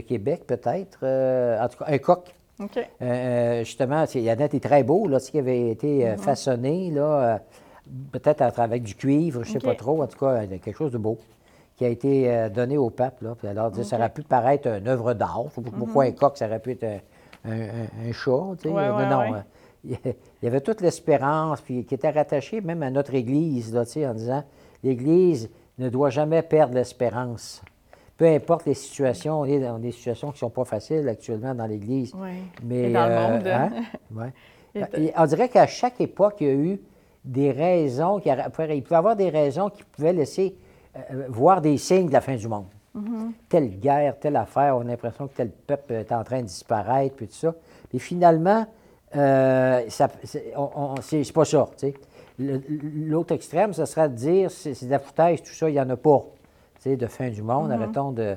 Québec, 0.00 0.44
peut-être? 0.46 1.04
en 1.04 1.68
tout 1.68 1.78
cas, 1.78 1.84
un 1.86 1.98
coq 1.98 2.34
OK. 2.60 2.78
Euh, 3.02 3.64
justement, 3.64 4.04
Yannette 4.14 4.54
est 4.54 4.64
très 4.64 4.84
beau, 4.84 5.08
là, 5.08 5.18
ce 5.18 5.30
qui 5.30 5.38
avait 5.38 5.70
été 5.70 6.06
euh, 6.06 6.14
mm-hmm. 6.14 6.18
façonné, 6.18 6.90
là, 6.90 7.02
euh, 7.02 7.38
peut-être 8.12 8.42
avec 8.58 8.82
du 8.82 8.94
cuivre, 8.94 9.42
je 9.44 9.54
ne 9.54 9.60
sais 9.60 9.66
pas 9.66 9.74
trop, 9.74 10.02
en 10.02 10.06
tout 10.06 10.18
cas, 10.18 10.46
quelque 10.46 10.76
chose 10.76 10.92
de 10.92 10.98
beau, 10.98 11.18
qui 11.76 11.84
a 11.84 11.88
été 11.88 12.48
donné 12.54 12.78
au 12.78 12.90
pape. 12.90 13.20
Là, 13.22 13.34
puis 13.34 13.48
alors, 13.48 13.74
ça 13.74 13.96
aurait 13.96 14.10
pu 14.10 14.22
paraître 14.22 14.68
une 14.68 14.88
œuvre 14.88 15.14
d'art. 15.14 15.44
Pourquoi 15.54 16.04
mm-hmm. 16.04 16.08
un 16.08 16.12
coq, 16.12 16.36
ça 16.36 16.46
aurait 16.46 16.60
pu 16.60 16.72
être 16.72 17.02
un, 17.44 18.12
chat, 18.12 18.42
tu 18.62 18.68
sais. 18.68 18.74
non, 18.74 19.42
il 19.84 19.98
y 20.42 20.46
avait 20.46 20.60
toute 20.60 20.80
l'espérance, 20.80 21.60
puis 21.60 21.84
qui 21.84 21.94
était 21.94 22.10
rattachée 22.10 22.60
même 22.60 22.82
à 22.82 22.90
notre 22.90 23.14
Église, 23.14 23.74
là, 23.74 23.84
tu 23.84 23.92
sais, 23.92 24.06
en 24.06 24.14
disant, 24.14 24.44
l'Église 24.82 25.50
ne 25.78 25.90
doit 25.90 26.10
jamais 26.10 26.42
perdre 26.42 26.74
l'espérance 26.74 27.62
peu 28.16 28.26
importe 28.26 28.66
les 28.66 28.74
situations, 28.74 29.40
on 29.40 29.44
est 29.44 29.60
dans 29.60 29.78
des 29.78 29.92
situations 29.92 30.28
qui 30.28 30.36
ne 30.36 30.38
sont 30.38 30.50
pas 30.50 30.64
faciles 30.64 31.08
actuellement 31.08 31.54
dans 31.54 31.66
l'Église. 31.66 32.12
Oui. 32.14 32.30
Mais, 32.62 32.92
dans 32.92 33.08
le 33.08 33.14
monde. 33.14 33.46
Hein? 33.46 33.70
Ouais. 34.76 35.12
on 35.16 35.26
dirait 35.26 35.48
qu'à 35.48 35.68
chaque 35.68 36.00
époque, 36.00 36.36
il 36.40 36.46
y 36.46 36.50
a 36.50 36.54
eu 36.54 36.80
des 37.24 37.50
raisons, 37.50 38.20
qui, 38.20 38.28
il 38.28 38.82
pouvait 38.82 38.96
avoir 38.96 39.16
des 39.16 39.30
raisons 39.30 39.70
qui 39.70 39.82
pouvaient 39.84 40.12
laisser 40.12 40.56
euh, 40.96 41.26
voir 41.28 41.60
des 41.60 41.78
signes 41.78 42.08
de 42.08 42.12
la 42.12 42.20
fin 42.20 42.36
du 42.36 42.48
monde. 42.48 42.66
Mm-hmm. 42.96 43.32
Telle 43.48 43.80
guerre, 43.80 44.18
telle 44.18 44.36
affaire, 44.36 44.76
on 44.76 44.82
a 44.82 44.84
l'impression 44.84 45.26
que 45.26 45.34
tel 45.34 45.50
peuple 45.50 45.94
est 45.94 46.12
en 46.12 46.22
train 46.22 46.40
de 46.40 46.46
disparaître, 46.46 47.16
puis 47.16 47.26
tout 47.26 47.34
ça. 47.34 47.54
Et 47.92 47.98
finalement, 47.98 48.66
euh, 49.16 49.82
c'est 49.88 51.32
pas 51.32 51.44
ça. 51.44 51.68
L'autre 52.38 53.34
extrême, 53.34 53.72
ce 53.72 53.84
serait 53.84 54.08
de 54.08 54.14
dire 54.14 54.50
c'est 54.50 54.84
de 54.84 54.90
la 54.90 54.98
foutaise, 54.98 55.42
tout 55.42 55.52
ça, 55.52 55.68
il 55.68 55.72
n'y 55.72 55.80
en 55.80 55.90
a 55.90 55.96
pas 55.96 56.24
de 56.84 57.06
fin 57.06 57.30
du 57.30 57.42
monde. 57.42 57.70
Mm-hmm. 57.70 57.82
Arrêtons 57.82 58.12
de, 58.12 58.36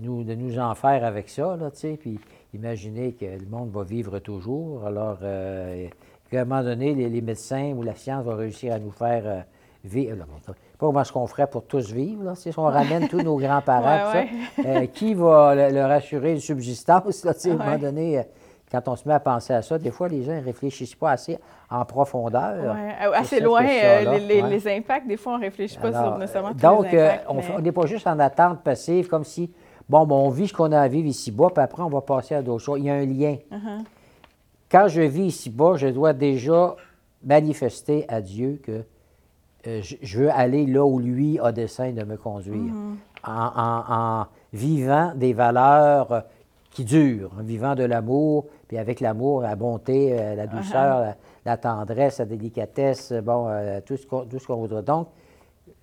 nous, 0.00 0.22
de 0.22 0.34
nous 0.34 0.58
en 0.58 0.74
faire 0.74 1.04
avec 1.04 1.28
ça, 1.28 1.56
là, 1.56 1.70
puis 1.98 2.20
imaginez 2.54 3.12
que 3.12 3.24
le 3.24 3.46
monde 3.48 3.70
va 3.70 3.82
vivre 3.82 4.18
toujours. 4.18 4.84
Alors, 4.86 5.18
euh, 5.22 5.88
à 6.32 6.40
un 6.40 6.44
moment 6.44 6.62
donné, 6.62 6.94
les, 6.94 7.20
médecins 7.20 7.72
ou 7.76 7.82
la 7.82 7.94
science 7.94 8.24
vont 8.24 8.36
réussir 8.36 8.72
à 8.72 8.78
nous 8.78 8.90
faire 8.90 9.22
euh, 9.26 9.40
vivre. 9.84 10.16
pas 10.16 10.54
comment 10.78 11.00
est-ce 11.00 11.12
qu'on 11.12 11.26
ferait 11.26 11.46
pour 11.46 11.64
tous 11.64 11.92
vivre, 11.92 12.24
là, 12.24 12.34
si 12.34 12.50
on 12.56 12.64
ramène 12.64 13.08
tous 13.08 13.22
nos 13.22 13.36
grands-parents, 13.36 14.24
euh, 14.64 14.86
qui 14.86 15.14
va 15.14 15.70
leur 15.70 15.90
assurer 15.90 16.32
une 16.32 16.40
subsistance, 16.40 17.24
là, 17.24 17.32
à 17.32 17.48
un 17.48 17.54
moment 17.54 17.78
donné 17.78 18.24
quand 18.70 18.88
on 18.88 18.96
se 18.96 19.06
met 19.06 19.14
à 19.14 19.20
penser 19.20 19.52
à 19.52 19.62
ça, 19.62 19.78
des 19.78 19.90
fois, 19.90 20.08
les 20.08 20.22
gens 20.22 20.34
ne 20.34 20.44
réfléchissent 20.44 20.94
pas 20.94 21.12
assez 21.12 21.38
en 21.70 21.84
profondeur. 21.84 22.74
Oui, 22.74 23.14
assez 23.14 23.40
loin, 23.40 23.64
euh, 23.64 24.18
les, 24.18 24.76
impacts, 24.76 25.06
des 25.06 25.16
fois, 25.16 25.34
on 25.34 25.38
ne 25.38 25.44
réfléchit 25.44 25.78
pas 25.78 25.92
sur 25.92 26.18
nécessairement 26.18 26.52
tous 26.52 26.60
Donc, 26.60 26.90
les 26.90 27.00
impacts, 27.00 27.26
euh, 27.30 27.52
on 27.56 27.60
n'est 27.60 27.72
pas 27.72 27.86
juste 27.86 28.06
en 28.06 28.18
attente 28.18 28.62
passive, 28.62 29.08
comme 29.08 29.24
si, 29.24 29.52
bon, 29.88 30.04
bon 30.06 30.26
on 30.26 30.30
vit 30.30 30.48
ce 30.48 30.52
qu'on 30.52 30.72
a 30.72 30.80
à 30.80 30.88
vivre 30.88 31.06
ici-bas, 31.06 31.48
puis 31.54 31.62
après, 31.62 31.82
on 31.82 31.88
va 31.88 32.00
passer 32.00 32.34
à 32.34 32.42
d'autres 32.42 32.64
choses. 32.64 32.78
Il 32.80 32.86
y 32.86 32.90
a 32.90 32.94
un 32.94 33.06
lien. 33.06 33.36
Uh-huh. 33.52 33.84
Quand 34.70 34.88
je 34.88 35.02
vis 35.02 35.26
ici-bas, 35.26 35.76
je 35.76 35.88
dois 35.88 36.12
déjà 36.12 36.76
manifester 37.22 38.04
à 38.08 38.20
Dieu 38.20 38.60
que 38.62 38.84
je 39.64 40.18
veux 40.18 40.30
aller 40.30 40.66
là 40.66 40.84
où 40.84 40.98
lui 40.98 41.38
a 41.40 41.52
dessein 41.52 41.92
de 41.92 42.04
me 42.04 42.16
conduire, 42.16 42.72
mm-hmm. 42.72 42.96
en, 43.24 44.26
vivant 44.52 45.12
des 45.14 45.32
valeurs 45.32 46.24
qui 46.70 46.84
durent, 46.84 47.32
en 47.38 47.42
vivant 47.42 47.74
de 47.74 47.82
l'amour, 47.82 48.46
puis 48.68 48.78
avec 48.78 49.00
l'amour, 49.00 49.40
la 49.40 49.56
bonté, 49.56 50.14
la 50.36 50.46
douceur, 50.46 51.02
uh-huh. 51.02 51.14
la, 51.44 51.56
tendresse, 51.56 52.18
la 52.18 52.26
délicatesse, 52.26 53.12
bon, 53.12 53.48
tout 53.84 53.96
ce 53.96 54.46
qu'on 54.46 54.56
voudra. 54.56 54.82
Donc, 54.82 55.08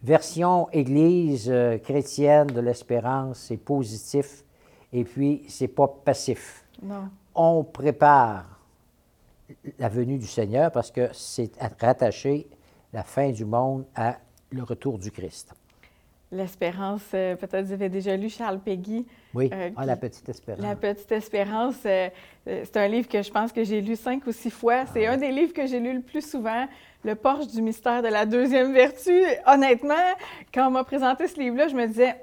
version 0.01 0.69
Église 0.71 1.51
chrétienne 1.83 2.47
de 2.47 2.61
l'espérance, 2.61 3.39
c'est 3.39 3.57
positif, 3.57 4.45
et 4.93 5.03
puis 5.03 5.43
c'est 5.49 5.67
pas 5.67 5.87
passif. 5.87 6.65
Non. 6.81 7.09
On 7.35 7.63
prépare 7.63 8.52
la 9.79 9.89
venue 9.89 10.17
du 10.17 10.27
Seigneur 10.27 10.71
parce 10.71 10.91
que 10.91 11.09
c'est 11.13 11.51
rattaché 11.79 12.47
la 12.93 13.03
fin 13.03 13.31
du 13.31 13.45
monde 13.45 13.85
à 13.95 14.17
le 14.51 14.63
retour 14.63 14.97
du 14.99 15.11
Christ. 15.11 15.53
L'Espérance, 16.31 17.03
euh, 17.13 17.35
peut-être 17.35 17.65
vous 17.65 17.73
avez 17.73 17.89
déjà 17.89 18.17
lu 18.17 18.27
Charles 18.27 18.59
Péguy. 18.59 19.05
Oui, 19.35 19.51
euh, 19.53 19.69
ah, 19.75 19.85
La 19.85 19.95
Petite 19.95 20.27
Espérance. 20.27 20.63
La 20.63 20.75
Petite 20.75 21.11
Espérance, 21.11 21.75
euh, 21.85 22.09
c'est 22.45 22.77
un 22.77 22.87
livre 22.87 23.07
que 23.07 23.21
je 23.21 23.29
pense 23.29 23.51
que 23.51 23.63
j'ai 23.63 23.81
lu 23.81 23.95
cinq 23.95 24.25
ou 24.25 24.31
six 24.31 24.49
fois. 24.49 24.85
C'est 24.87 25.05
ah 25.05 25.13
un 25.13 25.17
des 25.17 25.31
livres 25.31 25.53
que 25.53 25.67
j'ai 25.67 25.79
lu 25.79 25.93
le 25.93 26.01
plus 26.01 26.27
souvent. 26.27 26.67
Le 27.03 27.13
Porche 27.13 27.47
du 27.47 27.61
mystère 27.61 28.01
de 28.01 28.07
la 28.07 28.25
deuxième 28.25 28.73
vertu. 28.73 29.13
Honnêtement, 29.45 29.93
quand 30.51 30.67
on 30.67 30.71
m'a 30.71 30.83
présenté 30.83 31.27
ce 31.27 31.39
livre-là, 31.39 31.67
je 31.67 31.75
me 31.75 31.85
disais, 31.85 32.15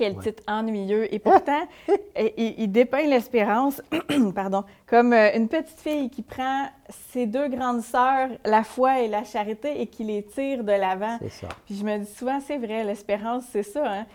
quel 0.00 0.16
titre 0.16 0.42
ennuyeux. 0.48 1.12
Et 1.14 1.18
pourtant, 1.18 1.60
il, 2.38 2.72
dépeint 2.72 3.06
l'espérance, 3.06 3.82
pardon, 4.34 4.64
comme 4.86 5.12
euh, 5.12 5.36
une 5.36 5.46
petite 5.46 5.78
fille 5.78 6.08
qui 6.08 6.22
prend 6.22 6.68
ses 7.12 7.26
deux 7.26 7.48
grandes 7.48 7.82
sœurs, 7.82 8.30
la 8.46 8.64
foi 8.64 9.00
et 9.00 9.08
la 9.08 9.24
charité, 9.24 9.82
et 9.82 9.86
qui 9.86 10.04
les 10.04 10.22
tire 10.22 10.64
de 10.64 10.72
l'avant. 10.72 11.18
C'est 11.20 11.46
ça. 11.46 11.48
Puis 11.66 11.76
je 11.76 11.84
me 11.84 11.98
dis 11.98 12.10
souvent, 12.10 12.40
c'est 12.40 12.56
vrai, 12.56 12.82
l'espérance, 12.82 13.44
c'est 13.52 13.62
ça. 13.62 13.84
Hein? 13.86 14.06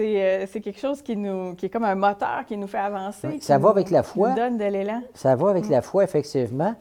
Euh, 0.00 0.46
c'est, 0.50 0.60
quelque 0.60 0.80
chose 0.80 1.02
qui, 1.02 1.14
nous, 1.14 1.54
qui 1.54 1.66
est 1.66 1.68
comme 1.68 1.84
un 1.84 1.94
moteur 1.94 2.44
qui 2.48 2.56
nous 2.56 2.66
fait 2.66 2.78
avancer. 2.78 3.38
ça 3.40 3.58
va 3.58 3.68
avec 3.68 3.90
la 3.90 4.02
foi. 4.02 4.30
Qui 4.30 4.40
nous 4.40 4.48
donne 4.48 4.58
de 4.58 4.64
l'élan. 4.64 5.02
Ça 5.12 5.36
va 5.36 5.50
avec 5.50 5.66
mm. 5.66 5.70
la 5.70 5.82
foi, 5.82 6.04
effectivement. 6.04 6.74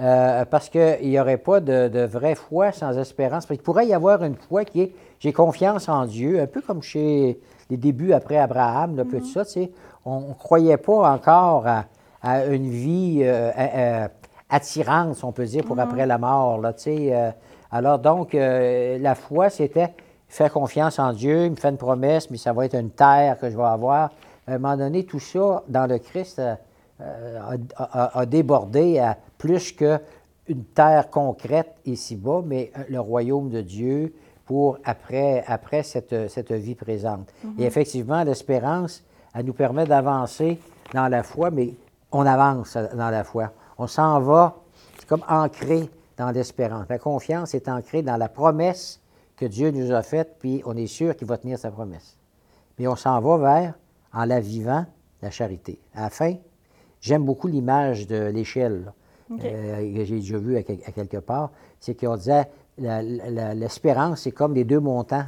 Euh, 0.00 0.44
parce 0.46 0.68
qu'il 0.68 1.08
n'y 1.08 1.20
aurait 1.20 1.38
pas 1.38 1.60
de, 1.60 1.88
de, 1.88 2.00
vraie 2.00 2.34
foi 2.34 2.72
sans 2.72 2.98
espérance. 2.98 3.46
Il 3.50 3.58
pourrait 3.58 3.86
y 3.86 3.94
avoir 3.94 4.24
une 4.24 4.36
foi 4.36 4.64
qui 4.64 4.80
est 4.82 4.92
j'ai 5.20 5.32
confiance 5.32 5.88
en 5.88 6.04
Dieu, 6.06 6.40
un 6.40 6.46
peu 6.46 6.60
comme 6.60 6.82
chez 6.82 7.38
les 7.70 7.76
débuts 7.76 8.12
après 8.12 8.36
Abraham, 8.36 8.96
là, 8.96 9.04
mm 9.04 9.24
ça, 9.24 9.44
tu 9.44 9.50
sais, 9.50 9.70
on 10.04 10.20
ne 10.20 10.34
croyait 10.34 10.76
pas 10.76 11.10
encore 11.12 11.66
à, 11.66 12.46
une 12.46 12.68
vie 12.68 13.20
euh, 13.22 13.50
euh, 13.58 14.08
attirante, 14.48 15.16
si 15.16 15.24
on 15.24 15.32
peut 15.32 15.44
dire, 15.44 15.64
pour 15.64 15.76
mm-hmm. 15.76 15.80
après 15.80 16.06
la 16.06 16.18
mort, 16.18 16.60
là, 16.60 16.72
tu 16.72 16.82
sais. 16.82 17.14
Euh. 17.14 17.30
alors 17.70 17.98
donc, 17.98 18.32
la 18.34 19.14
foi, 19.14 19.50
c'était 19.50 19.94
faire 20.28 20.52
confiance 20.52 20.98
en 20.98 21.12
Dieu, 21.12 21.46
il 21.46 21.52
me 21.52 21.56
fait 21.56 21.68
une 21.68 21.76
promesse, 21.76 22.30
mais 22.30 22.36
ça 22.36 22.52
va 22.52 22.64
être 22.64 22.74
une 22.74 22.90
terre 22.90 23.38
que 23.38 23.50
je 23.50 23.56
vais 23.56 23.62
avoir. 23.62 24.10
À 24.46 24.54
un 24.54 24.58
moment 24.58 24.76
donné, 24.76 25.04
tout 25.04 25.20
ça, 25.20 25.62
dans 25.68 25.86
le 25.86 25.98
Christ, 25.98 26.40
a, 27.00 28.26
débordé 28.26 28.98
à 28.98 29.16
plus 29.38 29.72
qu'une 29.72 30.64
terre 30.74 31.10
concrète 31.10 31.74
ici-bas, 31.84 32.42
mais 32.44 32.72
le 32.88 32.98
royaume 33.00 33.50
de 33.50 33.60
Dieu, 33.60 34.14
pour 34.46 34.78
après, 34.84 35.44
après 35.46 35.82
cette, 35.82 36.30
cette 36.30 36.52
vie 36.52 36.74
présente. 36.74 37.28
Et 37.44 37.46
mhm. 37.46 37.66
effectivement, 37.66 38.22
l'espérance, 38.22 39.04
elle 39.34 39.44
nous 39.44 39.52
permet 39.52 39.84
d'avancer 39.84 40.58
dans 40.94 41.08
la 41.08 41.22
foi, 41.22 41.50
mais 41.50 41.74
on 42.12 42.24
avance 42.24 42.76
dans 42.76 43.10
la 43.10 43.24
foi. 43.24 43.52
On 43.76 43.86
s'en 43.86 44.20
va, 44.20 44.56
c'est 44.98 45.08
comme 45.08 45.24
ancré 45.28 45.90
dans 46.16 46.30
l'espérance. 46.30 46.86
La 46.88 46.98
confiance 46.98 47.54
est 47.54 47.68
ancrée 47.68 48.02
dans 48.02 48.16
la 48.16 48.28
promesse 48.28 49.00
que 49.36 49.44
Dieu 49.44 49.70
nous 49.70 49.92
a 49.92 50.02
faite, 50.02 50.36
puis 50.38 50.62
on 50.64 50.76
est 50.76 50.86
sûr 50.86 51.14
qu'il 51.14 51.26
va 51.26 51.36
tenir 51.36 51.58
sa 51.58 51.70
promesse. 51.70 52.16
Mais 52.78 52.86
on 52.86 52.96
s'en 52.96 53.20
va 53.20 53.36
vers, 53.36 53.74
en 54.12 54.24
la 54.24 54.40
vivant, 54.40 54.86
la 55.22 55.30
charité. 55.30 55.78
À 55.94 56.02
la 56.02 56.10
fin, 56.10 56.34
j'aime 57.00 57.24
beaucoup 57.24 57.48
l'image 57.48 58.06
de 58.06 58.30
l'échelle 58.30 58.92
euh, 59.30 59.94
que 59.94 60.04
j'ai 60.04 60.16
déjà 60.16 60.38
vu 60.38 60.56
à, 60.56 60.62
quelque 60.62 61.18
part. 61.18 61.50
C'est 61.80 61.98
qu'on 61.98 62.16
disait 62.16 62.48
l'espérance, 62.78 64.22
c'est 64.22 64.32
comme 64.32 64.54
les 64.54 64.64
deux 64.64 64.80
montants 64.80 65.24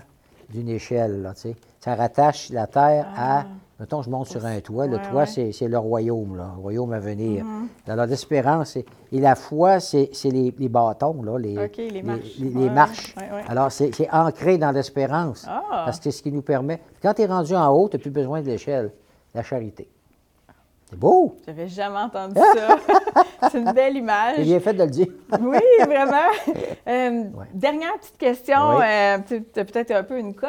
d'une 0.51 0.69
échelle. 0.69 1.33
ça 1.81 1.95
rattache 1.95 2.51
la 2.51 2.67
terre 2.67 3.07
à. 3.17 3.41
Ah. 3.41 3.47
Mettons, 3.81 4.03
je 4.03 4.11
monte 4.11 4.27
sur 4.27 4.45
un 4.45 4.59
toit. 4.59 4.89
Le 4.89 4.99
toit, 4.99 5.25
c'est 5.25 5.53
le 5.61 5.79
royaume, 5.79 6.37
le 6.37 6.61
royaume 6.61 6.93
à 6.93 6.99
venir. 6.99 7.45
Mm-hmm. 7.45 7.93
Alors, 7.93 8.07
l'espérance, 8.07 8.77
et 8.77 8.85
la 9.13 9.37
foi, 9.37 9.79
c'est 9.79 10.11
les, 10.25 10.51
bâtons, 10.69 11.23
là, 11.23 11.39
les, 11.39 11.55
les 11.89 12.03
marches. 12.03 12.39
Les, 12.41 12.71
marches. 12.71 13.15
Alors, 13.47 13.71
c'est 13.71 14.11
ancré 14.11 14.59
dans 14.59 14.73
l'espérance. 14.73 15.47
Ah. 15.49 15.63
Parce 15.85 15.99
que 15.99 16.05
c'est 16.05 16.11
ce 16.11 16.25
qui 16.25 16.33
nous 16.33 16.43
permet. 16.43 16.81
Quand 17.01 17.15
tu 17.15 17.23
es 17.23 17.27
rendu 17.27 17.55
en 17.55 17.69
haut, 17.69 17.89
tu 17.89 17.97
n'as 17.97 18.03
plus 18.03 18.11
besoin 18.11 18.43
de 18.43 18.47
l'échelle, 18.47 18.91
la 19.33 19.45
charité. 19.45 19.89
C'est 20.91 20.99
beau! 20.99 21.37
J'avais 21.47 21.69
jamais 21.69 21.99
entendu 21.99 22.35
ça. 22.35 22.79
c'est 23.43 23.59
une 23.59 23.73
belle 23.73 23.97
image. 23.97 24.37
C'est 24.37 24.43
bien 24.43 24.61
fait 24.61 24.75
de 24.75 24.83
le 24.83 24.91
dire. 24.91 25.07
oui, 25.41 25.59
vraiment. 25.85 26.17
Euh, 26.89 27.25
dernière 27.53 27.99
petite 27.99 28.17
question, 28.17 28.81
euh, 28.81 29.19
peut-être 29.19 29.91
un 29.91 30.03
peu 30.03 30.19
une 30.19 30.35
colle. 30.35 30.49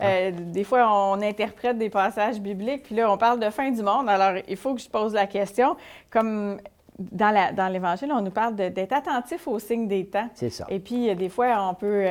Euh, 0.00 0.30
des 0.30 0.62
fois, 0.62 0.86
on 0.88 1.20
interprète 1.20 1.78
des 1.78 1.90
passages 1.90 2.40
bibliques, 2.40 2.84
puis 2.84 2.94
là, 2.94 3.10
on 3.10 3.18
parle 3.18 3.40
de 3.40 3.50
fin 3.50 3.72
du 3.72 3.82
monde. 3.82 4.08
Alors, 4.08 4.40
il 4.46 4.56
faut 4.56 4.74
que 4.74 4.80
je 4.80 4.88
pose 4.88 5.14
la 5.14 5.26
question. 5.26 5.76
Comme 6.10 6.58
dans 6.96 7.72
l'Évangile, 7.72 8.12
on 8.12 8.20
nous 8.20 8.30
parle 8.30 8.54
d'être 8.54 8.92
attentif 8.92 9.48
aux 9.48 9.58
signes 9.58 9.88
des 9.88 10.06
temps. 10.06 10.28
C'est 10.34 10.50
ça. 10.50 10.64
Et 10.68 10.78
puis, 10.78 11.12
des 11.16 11.28
fois, 11.28 11.68
on 11.68 11.74
peut 11.74 12.06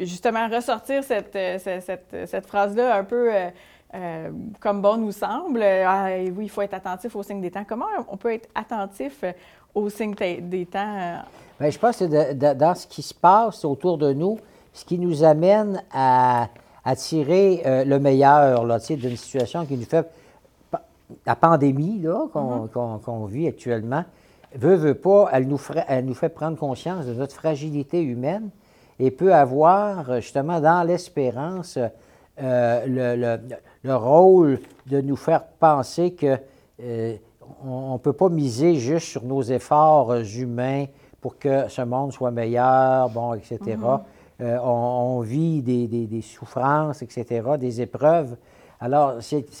justement 0.00 0.48
ressortir 0.48 1.04
cette, 1.04 1.36
cette, 1.58 2.16
cette 2.24 2.46
phrase-là 2.46 2.96
un 2.96 3.04
peu 3.04 3.30
euh, 3.94 4.30
comme 4.60 4.82
bon 4.82 4.96
nous 4.96 5.12
semble. 5.12 5.62
Ah, 5.62 6.08
oui, 6.36 6.44
il 6.46 6.50
faut 6.50 6.62
être 6.62 6.74
attentif 6.74 7.14
aux 7.14 7.22
signes 7.22 7.40
des 7.40 7.50
temps. 7.50 7.64
Comment 7.68 7.86
on 8.08 8.16
peut 8.16 8.32
être 8.32 8.48
attentif 8.54 9.20
euh, 9.22 9.32
aux 9.74 9.88
signes 9.88 10.14
des 10.14 10.66
temps? 10.66 10.96
Euh? 10.98 11.16
Bien, 11.60 11.70
je 11.70 11.78
pense 11.78 11.98
que 11.98 12.52
dans 12.54 12.74
ce 12.74 12.86
qui 12.86 13.02
se 13.02 13.14
passe 13.14 13.64
autour 13.64 13.98
de 13.98 14.12
nous, 14.12 14.38
ce 14.72 14.84
qui 14.84 14.98
nous 14.98 15.22
amène 15.22 15.82
à, 15.92 16.48
tirer 16.96 17.62
le 17.64 17.98
meilleur 17.98 18.66
d'une 18.66 19.16
situation 19.16 19.64
qui 19.64 19.76
nous 19.76 19.84
fait. 19.84 20.06
La 21.24 21.36
pandémie 21.36 22.02
mm-hmm. 22.02 23.00
qu'on 23.00 23.24
vit 23.26 23.46
actuellement, 23.46 24.04
veut, 24.54 24.74
veut 24.74 24.94
pas, 24.94 25.28
elle 25.32 25.46
nous, 25.46 25.60
elle 25.86 26.04
nous 26.04 26.14
fait 26.14 26.28
prendre 26.28 26.58
conscience 26.58 27.06
de 27.06 27.14
notre 27.14 27.34
fragilité 27.34 28.02
humaine 28.02 28.50
et 28.98 29.10
peut 29.10 29.32
avoir 29.32 30.20
justement 30.20 30.60
dans 30.60 30.82
l'espérance 30.82 31.78
le, 32.38 33.38
le 33.84 33.96
rôle 33.96 34.58
de 34.86 35.00
nous 35.00 35.16
faire 35.16 35.44
penser 35.44 36.14
que 36.14 36.38
euh, 36.82 37.16
on 37.62 37.92
ne 37.94 37.98
peut 37.98 38.12
pas 38.12 38.28
miser 38.28 38.76
juste 38.76 39.08
sur 39.08 39.24
nos 39.24 39.42
efforts 39.42 40.14
humains 40.14 40.86
pour 41.20 41.38
que 41.38 41.68
ce 41.68 41.82
monde 41.82 42.12
soit 42.12 42.30
meilleur, 42.30 43.08
bon, 43.10 43.34
etc. 43.34 43.78
Euh, 44.40 44.58
on, 44.58 45.20
vit 45.20 45.62
des, 45.62 46.22
souffrances, 46.22 47.02
etc., 47.02 47.42
des 47.58 47.80
épreuves. 47.80 48.36
Alors, 48.80 49.14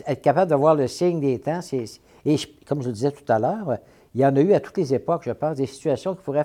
être 0.06 0.20
capable 0.20 0.50
de 0.50 0.56
voir 0.56 0.74
le 0.74 0.88
signe 0.88 1.20
des 1.20 1.38
temps, 1.38 1.62
c'est, 1.62 1.84
et 2.26 2.36
comme 2.66 2.82
je 2.82 2.88
le 2.88 2.92
disais 2.92 3.12
tout 3.12 3.30
à 3.32 3.38
l'heure, 3.38 3.78
il 4.14 4.20
y 4.20 4.26
en 4.26 4.34
a 4.36 4.40
eu 4.40 4.52
à 4.52 4.60
toutes 4.60 4.76
les 4.76 4.92
époques, 4.94 5.22
je 5.24 5.30
pense, 5.30 5.56
des 5.56 5.66
situations 5.66 6.14
qui 6.14 6.22
pourraient, 6.22 6.44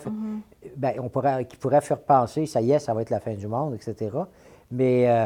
ben, 0.78 0.94
on 1.00 1.10
pourrait, 1.10 1.46
qui 1.46 1.58
pourraient 1.58 1.82
faire 1.82 2.00
penser, 2.00 2.46
ça 2.46 2.62
y 2.62 2.72
est, 2.72 2.80
ça 2.80 2.94
va 2.94 3.02
être 3.02 3.10
la 3.10 3.20
fin 3.20 3.34
du 3.34 3.48
monde, 3.48 3.76
etc. 3.76 4.10
Mais 4.72 5.10
euh, 5.10 5.26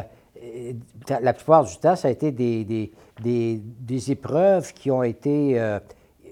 la 1.08 1.32
plupart 1.32 1.64
du 1.64 1.76
temps, 1.78 1.96
ça 1.96 2.08
a 2.08 2.10
été 2.10 2.32
des, 2.32 2.90
des, 3.22 4.10
épreuves 4.10 4.72
qui 4.72 4.90
ont 4.90 5.02
été 5.02 5.58
euh, 5.58 5.78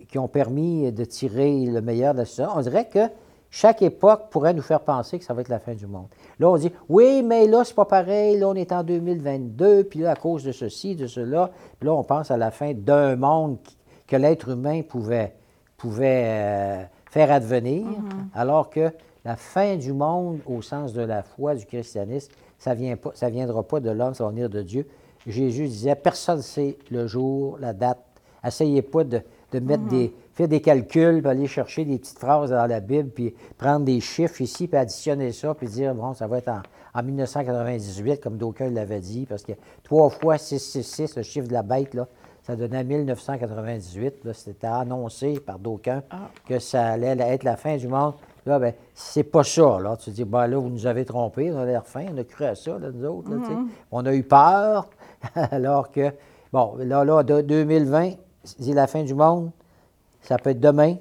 qui 0.08 0.18
ont 0.18 0.28
permis 0.28 0.92
de 0.92 1.04
tirer 1.04 1.64
le 1.64 1.80
meilleur 1.80 2.12
de 2.12 2.18
la 2.18 2.24
situation. 2.24 2.54
On 2.56 2.60
dirait 2.60 2.88
que 2.88 3.08
chaque 3.50 3.82
époque 3.82 4.30
pourrait 4.30 4.54
nous 4.54 4.62
faire 4.62 4.80
penser 4.80 5.18
que 5.18 5.24
ça 5.24 5.34
va 5.34 5.42
être 5.42 5.48
la 5.48 5.58
fin 5.58 5.74
du 5.74 5.86
monde. 5.86 6.08
Là, 6.40 6.50
on 6.50 6.56
dit 6.56 6.72
oui, 6.88 7.22
mais 7.22 7.46
là, 7.46 7.64
c'est 7.64 7.74
pas 7.74 7.84
pareil. 7.84 8.38
Là, 8.38 8.48
on 8.48 8.54
est 8.54 8.72
en 8.72 8.82
2022, 8.82 9.84
puis 9.84 10.00
là, 10.00 10.12
à 10.12 10.16
cause 10.16 10.42
de 10.44 10.52
ceci, 10.52 10.96
de 10.96 11.06
cela, 11.06 11.50
puis 11.78 11.86
là, 11.86 11.94
on 11.94 12.02
pense 12.02 12.30
à 12.30 12.36
la 12.36 12.50
fin 12.50 12.72
d'un 12.74 13.16
monde 13.16 13.58
que 14.06 14.16
l'être 14.16 14.48
humain 14.48 14.82
pouvait, 14.82 15.34
pouvait 15.76 16.24
euh, 16.26 16.82
faire 17.10 17.30
advenir, 17.30 17.86
mm-hmm. 17.86 18.34
alors 18.34 18.70
que 18.70 18.90
la 19.24 19.36
fin 19.36 19.76
du 19.76 19.92
monde, 19.92 20.40
au 20.46 20.62
sens 20.62 20.92
de 20.92 21.02
la 21.02 21.22
foi 21.22 21.54
du 21.54 21.64
christianisme, 21.64 22.32
ça 22.62 22.76
ne 22.76 23.30
viendra 23.30 23.62
pas 23.64 23.80
de 23.80 23.90
l'homme, 23.90 24.14
ça 24.14 24.22
va 24.22 24.30
venir 24.30 24.48
de 24.48 24.62
Dieu. 24.62 24.86
Jésus 25.26 25.66
disait, 25.66 25.96
personne 25.96 26.38
ne 26.38 26.42
sait 26.42 26.78
le 26.90 27.08
jour, 27.08 27.58
la 27.60 27.72
date. 27.72 27.98
Essayez 28.44 28.82
pas 28.82 29.02
de, 29.02 29.20
mettre 29.52 29.84
des, 29.88 30.08
mhm. 30.08 30.12
faire 30.32 30.48
des 30.48 30.60
calculs, 30.60 31.22
puis 31.22 31.30
aller 31.30 31.46
chercher 31.48 31.84
des 31.84 31.98
petites 31.98 32.18
phrases 32.18 32.50
dans 32.50 32.66
la 32.66 32.80
Bible, 32.80 33.10
puis 33.10 33.34
prendre 33.58 33.84
des 33.84 34.00
chiffres 34.00 34.40
ici, 34.40 34.68
puis 34.68 34.76
additionner 34.76 35.32
ça, 35.32 35.54
puis 35.54 35.66
dire, 35.66 35.94
bon, 35.94 36.14
ça 36.14 36.28
va 36.28 36.38
être 36.38 36.52
en, 36.94 37.02
1998, 37.02 38.20
comme 38.20 38.36
d'aucuns 38.36 38.70
l'avaient 38.70 39.00
dit, 39.00 39.26
parce 39.26 39.42
que 39.42 39.52
trois 39.82 40.10
fois 40.10 40.38
666, 40.38 41.16
le 41.16 41.22
chiffre 41.22 41.48
de 41.48 41.52
la 41.52 41.62
bête, 41.62 41.94
là, 41.94 42.06
ça 42.44 42.54
donnait 42.54 42.84
1998. 42.84 44.32
C'était 44.32 44.66
annoncé 44.66 45.40
par 45.40 45.58
d'aucuns 45.58 46.02
ah. 46.10 46.28
que 46.46 46.58
ça 46.58 46.86
allait 46.88 47.16
être 47.18 47.44
la 47.44 47.56
fin 47.56 47.76
du 47.76 47.88
monde 47.88 48.14
Là, 48.44 48.58
ben, 48.58 48.74
c'est 48.94 49.22
pas 49.22 49.44
ça. 49.44 49.78
Là. 49.80 49.96
Tu 49.96 50.10
dis, 50.10 50.24
ben 50.24 50.46
là, 50.46 50.58
vous 50.58 50.68
nous 50.68 50.86
avez 50.86 51.04
trompés, 51.04 51.52
on 51.52 51.58
a 51.58 51.64
l'air 51.64 51.86
fin, 51.86 52.06
on 52.12 52.18
a 52.18 52.24
cru 52.24 52.44
à 52.44 52.54
ça, 52.54 52.78
là, 52.78 52.90
nous 52.92 53.04
autres. 53.06 53.30
Mm-hmm. 53.30 53.66
On 53.92 54.04
a 54.04 54.14
eu 54.14 54.24
peur, 54.24 54.88
alors 55.34 55.90
que, 55.90 56.12
bon, 56.52 56.74
là, 56.78 57.04
là, 57.04 57.22
2020, 57.22 58.12
c'est 58.42 58.72
la 58.72 58.86
fin 58.86 59.04
du 59.04 59.14
monde. 59.14 59.50
Ça 60.22 60.38
peut 60.38 60.50
être 60.50 60.60
demain, 60.60 60.96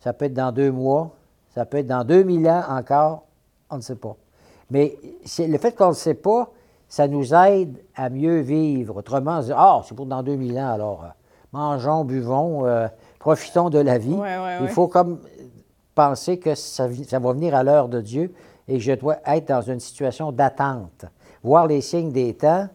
ça 0.00 0.12
peut 0.12 0.26
être 0.26 0.34
dans 0.34 0.52
deux 0.52 0.70
mois, 0.70 1.10
ça 1.54 1.64
peut 1.64 1.78
être 1.78 1.86
dans 1.86 2.04
2000 2.04 2.48
ans 2.48 2.62
encore, 2.68 3.24
on 3.70 3.76
ne 3.76 3.80
sait 3.80 3.96
pas. 3.96 4.16
Mais 4.70 4.96
le 5.38 5.58
fait 5.58 5.72
qu'on 5.72 5.86
ne 5.86 5.90
le 5.90 5.96
sait 5.96 6.14
pas, 6.14 6.50
ça 6.88 7.06
nous 7.08 7.34
aide 7.34 7.76
à 7.94 8.08
mieux 8.08 8.40
vivre. 8.40 8.96
Autrement, 8.96 9.38
on 9.38 9.42
se 9.42 9.46
dit, 9.46 9.52
ah, 9.54 9.82
c'est 9.84 9.94
pour 9.94 10.06
dans 10.06 10.22
2000 10.22 10.58
ans, 10.58 10.72
alors 10.72 11.04
euh, 11.04 11.08
mangeons, 11.52 12.04
buvons, 12.04 12.66
euh, 12.66 12.86
profitons 13.18 13.70
de 13.70 13.78
la 13.78 13.98
vie. 13.98 14.16
Il 14.60 14.68
faut 14.68 14.88
comme 14.88 15.20
penser 16.00 16.38
que 16.38 16.54
ça, 16.54 16.86
va 16.86 17.32
venir 17.34 17.54
à 17.54 17.62
l'heure 17.62 17.90
de 17.90 18.00
Dieu 18.00 18.32
et 18.66 18.78
que 18.78 18.82
je 18.82 18.92
dois 18.92 19.18
être 19.26 19.48
dans 19.48 19.60
une 19.60 19.80
situation 19.80 20.32
d'attente. 20.32 21.04
Voir 21.42 21.66
les 21.66 21.82
signes 21.82 22.10
des 22.10 22.32
temps 22.32 22.68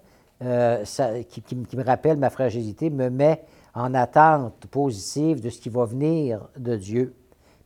euh, 0.44 0.84
qui, 0.84 1.56
me 1.56 1.84
rappelle 1.84 2.18
ma 2.18 2.30
fragilité 2.30 2.92
me 2.92 3.10
met 3.10 3.44
en 3.74 3.96
attente 3.96 4.68
positive 4.68 5.42
de 5.42 5.50
ce 5.50 5.60
qui 5.60 5.70
va 5.70 5.86
venir 5.86 6.48
de 6.56 6.76
Dieu, 6.76 7.16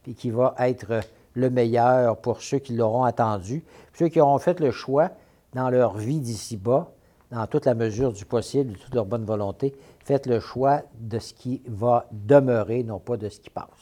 puis 0.02 0.16
qui 0.16 0.30
va 0.30 0.56
être 0.60 1.02
le 1.34 1.50
meilleur 1.50 2.16
pour 2.16 2.42
ceux 2.42 2.60
qui 2.60 2.74
l'auront 2.74 3.04
attendu, 3.04 3.66
ceux 3.94 4.08
qui 4.08 4.22
auront 4.22 4.40
fait 4.40 4.62
le 4.62 4.72
choix 4.72 5.10
dans 5.54 5.70
leur 5.70 5.98
vie 5.98 6.22
d'ici-bas, 6.22 6.90
dans 7.32 7.46
toute 7.48 7.66
la 7.66 7.76
mesure 7.76 8.14
du 8.14 8.24
possible, 8.24 8.72
de 8.72 8.78
toute 8.78 8.96
leur 8.96 9.06
bonne 9.06 9.26
volonté, 9.26 9.76
faites 10.06 10.26
le 10.26 10.40
choix 10.40 10.84
de 10.98 11.20
ce 11.20 11.34
qui 11.34 11.62
va 11.68 12.08
demeurer, 12.14 12.84
non 12.84 13.00
pas 13.00 13.18
de 13.18 13.28
ce 13.28 13.42
qui 13.42 13.50
passe. 13.50 13.79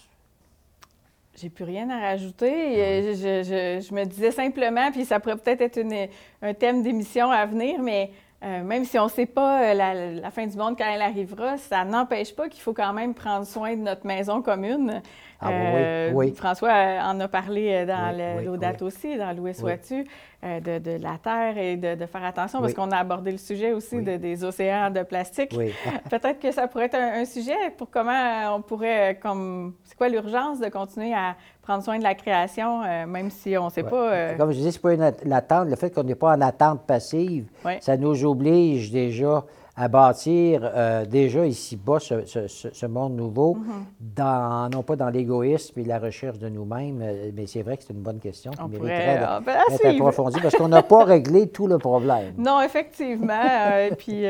J'ai 1.39 1.50
plus 1.50 1.65
rien 1.65 1.88
à 1.91 2.00
rajouter. 2.00 2.50
Ah 2.52 3.13
je, 3.13 3.93
me 3.93 4.06
disais 4.06 4.32
simplement, 4.32 4.91
puis 4.91 5.06
ça 5.06 5.19
pourrait 5.19 5.38
peut-être 5.38 5.62
être 5.62 6.10
un 6.41 6.54
thème 6.56 6.82
d'émission 6.82 7.30
à 7.30 7.45
venir, 7.45 7.80
mais 7.80 8.12
euh, 8.43 8.63
même 8.63 8.86
si 8.86 8.97
on 8.97 9.06
ne 9.06 9.10
sait 9.10 9.28
pas 9.28 9.71
euh, 9.71 9.73
la, 10.21 10.32
fin 10.32 10.47
du 10.47 10.58
monde 10.58 10.76
quand 10.78 10.86
elle 10.86 11.02
arrivera, 11.02 11.58
ça 11.58 11.84
n'empêche 11.84 12.36
pas 12.36 12.50
qu'il 12.50 12.62
faut 12.62 12.73
quand 12.73 12.93
même 12.93 13.13
prendre 13.13 13.45
soin 13.45 13.76
de 13.76 13.82
notre 13.82 14.06
maison 14.06 14.41
commune. 14.41 15.02
Ah, 15.39 15.50
oui, 15.50 16.12
oui. 16.13 16.30
Euh, 16.32 16.36
François 16.36 16.71
en 17.04 17.19
a 17.19 17.28
parlé 17.28 17.86
dans 17.86 18.43
l'audat 18.43 18.73
aussi, 18.82 19.17
dans 19.17 19.36
Louis 19.36 19.54
Sois-tu, 19.54 20.04
de, 20.43 21.02
la 21.02 21.17
terre 21.21 21.58
et 21.58 21.78
de, 21.78 22.06
faire 22.06 22.23
attention 22.23 22.60
parce 22.62 22.73
qu'on 22.73 22.91
a 22.91 22.97
abordé 22.97 23.32
le 23.32 23.38
sujet 23.38 23.73
aussi 23.73 24.02
des 24.02 24.43
océans 24.43 24.89
de 24.89 25.04
plastique. 25.04 25.56
Peut-être 26.10 26.39
que 26.39 26.52
ça 26.52 26.67
pourrait 26.67 26.86
être 26.86 26.95
un, 26.95 27.26
sujet 27.26 27.56
pour 27.78 27.89
comment 27.89 28.56
on 28.56 28.62
pourrait, 28.62 29.19
comme, 29.21 29.76
c'est 29.84 29.97
quoi 29.97 30.10
l'urgence 30.10 30.60
de 30.60 30.69
continuer 30.69 31.13
à 31.13 31.36
prendre 31.62 31.84
soin 31.84 31.97
de 31.97 32.04
la 32.04 32.15
création, 32.15 32.82
même 33.06 33.30
si 33.30 33.58
on 33.58 33.65
ne 33.65 33.69
sait 33.69 33.84
pas. 33.84 34.34
Comme 34.36 34.52
je 34.52 34.58
disais, 34.58 34.71
c'est 34.71 34.82
pas 34.82 34.93
une, 34.93 35.34
attente. 35.34 35.69
Le 35.69 35.76
fait 35.76 35.91
qu'on 35.91 36.04
n'est 36.04 36.15
pas 36.15 36.36
en 36.36 36.41
attente 36.41 36.82
passive, 36.88 37.47
ça 37.80 37.97
nous 37.97 38.26
oblige 38.26 38.91
déjà 38.91 39.43
à 39.80 39.88
bâtir 39.88 40.62
euh, 40.63 41.06
déjà 41.06 41.46
ici-bas 41.46 42.00
ce, 42.00 42.86
monde 42.88 43.16
nouveau, 43.16 43.56
mm-hmm. 43.56 44.16
dans, 44.16 44.70
non 44.74 44.82
pas 44.82 44.96
dans 44.96 45.10
l'égoïsme 45.10 45.80
et 45.80 45.84
la 45.84 46.00
recherche 46.00 46.40
de 46.40 46.50
nous-mêmes, 46.50 47.00
euh, 47.04 47.30
mais 47.36 47.46
c'est 47.46 47.62
vrai 47.62 47.78
que 47.78 47.84
c'est 47.84 47.94
une 47.94 48.02
bonne 48.02 48.20
question 48.20 48.50
qui 48.50 48.70
mériterait 48.72 49.20
d'être 49.20 49.86
approfondie 49.86 50.40
parce 50.42 50.56
qu'on 50.56 50.68
n'a 50.68 50.82
pas 50.82 51.04
réglé 51.04 51.50
tout 51.50 51.68
le 51.68 51.78
problème. 51.78 52.34
Non, 52.40 52.60
effectivement. 52.62 53.34
Euh, 53.38 53.92
puis 53.96 54.24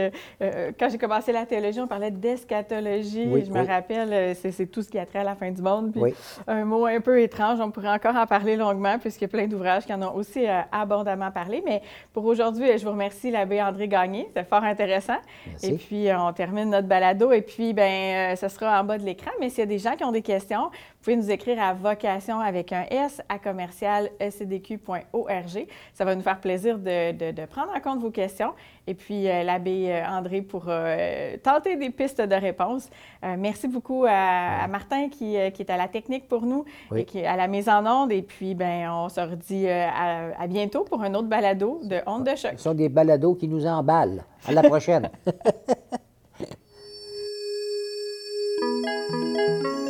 quand 0.77 0.89
j'ai 0.89 0.97
commencé 0.97 1.31
la 1.31 1.45
théologie, 1.45 1.79
on 1.79 1.87
parlait 1.87 2.11
d'eschatologie. 2.11 3.45
je 3.45 3.51
me 3.51 3.65
rappelle, 3.65 4.35
c'est 4.35 4.65
tout 4.69 4.81
ce 4.81 4.89
qui 4.89 4.99
a 4.99 5.05
trait 5.05 5.19
à 5.19 5.23
la 5.23 5.35
fin 5.35 5.49
du 5.49 5.61
monde. 5.61 5.93
Puis 5.93 6.13
un 6.45 6.65
mot 6.65 6.85
un 6.85 6.99
peu 6.99 7.21
étrange, 7.21 7.59
on 7.61 7.71
pourrait 7.71 7.91
encore 7.91 8.15
en 8.17 8.27
parler 8.27 8.57
longuement 8.57 8.99
puisqu'il 8.99 9.23
y 9.23 9.25
a 9.25 9.29
plein 9.29 9.47
d'ouvrages 9.47 9.85
qui 9.85 9.93
en 9.93 10.01
ont 10.01 10.13
aussi 10.13 10.45
abondamment 10.73 11.31
parlé. 11.31 11.63
Mais 11.65 11.81
pour 12.11 12.25
aujourd'hui, 12.25 12.77
je 12.77 12.83
vous 12.83 12.91
remercie, 12.91 13.31
l'abbé 13.31 13.61
André 13.61 13.87
Gagné. 13.87 14.25
C'était 14.27 14.43
fort 14.43 14.63
intéressant. 14.63 15.17
Et 15.63 15.73
puis, 15.73 16.09
euh, 16.09 16.19
on 16.19 16.33
termine 16.33 16.69
notre 16.69 16.87
balado. 16.87 17.31
Et 17.31 17.41
puis, 17.41 17.73
ben, 17.73 18.33
euh, 18.33 18.35
ce 18.35 18.47
sera 18.47 18.81
en 18.81 18.83
bas 18.83 18.97
de 18.97 19.03
l'écran. 19.03 19.31
Mais 19.39 19.49
s'il 19.49 19.59
y 19.59 19.63
a 19.63 19.65
des 19.65 19.79
gens 19.79 19.95
qui 19.95 20.03
ont 20.03 20.11
des 20.11 20.21
questions, 20.21 20.65
vous 20.65 21.03
pouvez 21.03 21.15
nous 21.15 21.31
écrire 21.31 21.61
à 21.61 21.73
vocation 21.73 22.39
avec 22.39 22.71
un 22.71 22.85
S 22.89 23.21
à 23.29 23.39
commercial 23.39 24.09
ecdq.org. 24.19 25.67
Ça 25.93 26.05
va 26.05 26.15
nous 26.15 26.21
faire 26.21 26.39
plaisir 26.39 26.77
de, 26.77 27.45
prendre 27.45 27.71
en 27.75 27.79
compte 27.79 27.99
vos 27.99 28.11
questions 28.11 28.53
et 28.87 28.93
puis 28.93 29.29
euh, 29.29 29.43
l'abbé 29.43 29.91
euh, 29.91 30.07
André 30.07 30.41
pour 30.41 30.65
euh, 30.67 31.35
tenter 31.43 31.75
des 31.75 31.89
pistes 31.89 32.21
de 32.21 32.35
réponse. 32.35 32.89
Merci 33.37 33.67
beaucoup 33.67 34.05
à, 34.07 34.67
Martin 34.67 35.09
qui, 35.09 35.35
est 35.35 35.69
à 35.69 35.77
la 35.77 35.87
technique 35.87 36.27
pour 36.27 36.43
nous 36.43 36.65
et 36.95 37.03
qui 37.03 37.19
est 37.19 37.25
à 37.25 37.35
la 37.35 37.47
mise 37.47 37.67
en 37.67 37.85
onde. 37.85 38.11
Et 38.11 38.21
puis, 38.21 38.55
ben, 38.55 38.89
on 38.89 39.09
se 39.09 39.19
redit 39.19 39.67
à, 39.67 40.39
à, 40.39 40.47
bientôt 40.47 40.83
pour 40.83 41.01
un 41.01 41.13
autre 41.13 41.27
balado 41.27 41.81
de 41.83 41.97
Onde 42.05 42.23
de 42.23 42.35
choc. 42.35 42.53
Ce 42.55 42.63
sont 42.63 42.73
des 42.73 42.89
balados 42.89 43.35
qui 43.35 43.47
nous 43.47 43.65
emballent. 43.65 44.23
À 44.47 44.53
la 44.53 44.63
prochaine. 44.63 45.09